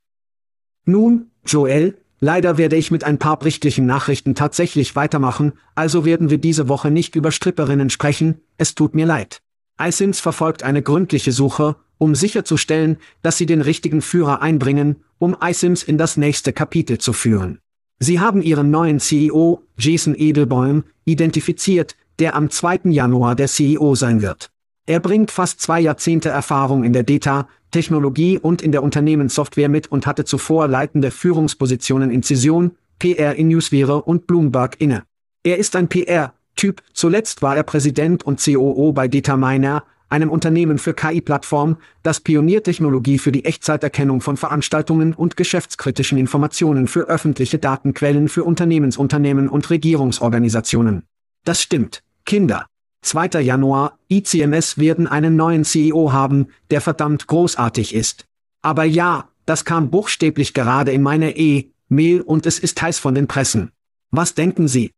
[0.86, 6.38] Nun, Joel, leider werde ich mit ein paar berichtlichen Nachrichten tatsächlich weitermachen, also werden wir
[6.38, 9.42] diese Woche nicht über Stripperinnen sprechen, es tut mir leid.
[9.82, 15.84] iSims verfolgt eine gründliche Suche, um sicherzustellen, dass sie den richtigen Führer einbringen, um iSims
[15.84, 17.60] in das nächste Kapitel zu führen.
[18.00, 22.82] Sie haben ihren neuen CEO, Jason Edelbäum, identifiziert, der am 2.
[22.86, 24.52] Januar der CEO sein wird.
[24.86, 29.92] Er bringt fast zwei Jahrzehnte Erfahrung in der Data, Technologie und in der Unternehmenssoftware mit
[29.92, 35.04] und hatte zuvor leitende Führungspositionen in Cision, PR in Newswire und Bloomberg inne.
[35.44, 40.94] Er ist ein PR-Typ, zuletzt war er Präsident und COO bei Detaminer, einem Unternehmen für
[40.94, 48.44] KI-Plattform, das Pioniertechnologie für die Echtzeiterkennung von Veranstaltungen und geschäftskritischen Informationen für öffentliche Datenquellen für
[48.44, 51.04] Unternehmensunternehmen und Regierungsorganisationen.
[51.46, 52.66] Das stimmt, Kinder.
[53.02, 53.42] 2.
[53.42, 58.26] Januar, ICMS werden einen neuen CEO haben, der verdammt großartig ist.
[58.62, 63.28] Aber ja, das kam buchstäblich gerade in meine E-Mail und es ist heiß von den
[63.28, 63.72] Pressen.
[64.12, 64.92] Was denken Sie?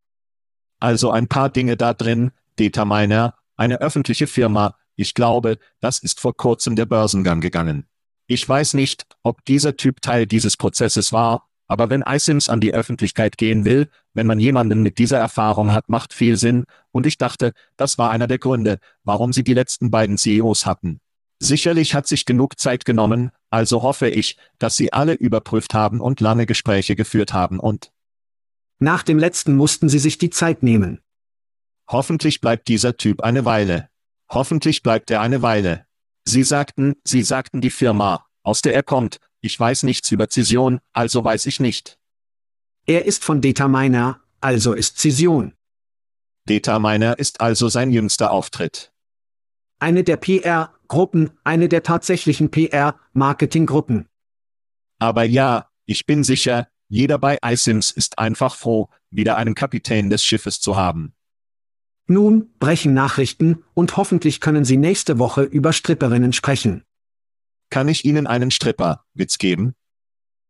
[0.79, 6.35] Also ein paar Dinge da drin, Dataminer, eine öffentliche Firma, ich glaube, das ist vor
[6.35, 7.85] kurzem der Börsengang gegangen.
[8.27, 12.73] Ich weiß nicht, ob dieser Typ Teil dieses Prozesses war, aber wenn iSims an die
[12.73, 17.17] Öffentlichkeit gehen will, wenn man jemanden mit dieser Erfahrung hat, macht viel Sinn, und ich
[17.17, 20.99] dachte, das war einer der Gründe, warum sie die letzten beiden CEOs hatten.
[21.39, 26.19] Sicherlich hat sich genug Zeit genommen, also hoffe ich, dass sie alle überprüft haben und
[26.19, 27.93] lange Gespräche geführt haben und
[28.79, 30.99] Nach dem letzten mussten sie sich die Zeit nehmen.
[31.87, 33.87] Hoffentlich bleibt dieser Typ eine Weile.
[34.29, 35.85] Hoffentlich bleibt er eine Weile.
[36.25, 40.79] Sie sagten, sie sagten die Firma, aus der er kommt, ich weiß nichts über Zision,
[40.93, 41.97] also weiß ich nicht.
[42.85, 45.53] Er ist von Dataminer, also ist Cision.
[46.45, 48.91] Dataminer ist also sein jüngster Auftritt.
[49.79, 54.07] Eine der PR-Gruppen, eine der tatsächlichen PR-Marketing-Gruppen.
[54.99, 60.23] Aber ja, ich bin sicher, jeder bei iSims ist einfach froh, wieder einen Kapitän des
[60.23, 61.13] Schiffes zu haben.
[62.05, 66.83] Nun brechen Nachrichten und hoffentlich können Sie nächste Woche über Stripperinnen sprechen.
[67.71, 69.75] Kann ich Ihnen einen Stripper-Witz geben?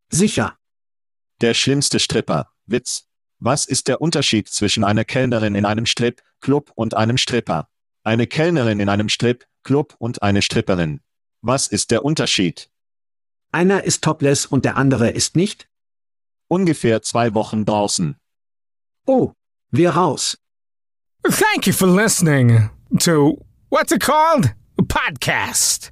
[0.10, 0.58] Sicher.
[1.40, 3.08] Der schlimmste Stripper-Witz.
[3.38, 7.70] Was ist der Unterschied zwischen einer Kellnerin in einem Strip-Club und einem Stripper?
[8.04, 11.02] Eine Kellnerin in einem Strip-Club und eine Stripperin.
[11.42, 12.72] Was ist der Unterschied?
[13.52, 15.70] Einer ist topless und der andere ist nicht?
[16.48, 18.18] Ungefähr zwei Wochen draußen.
[19.06, 19.34] Oh,
[19.70, 20.40] wir raus.
[21.24, 24.56] Thank you for listening to what's it called?
[24.80, 25.92] A podcast.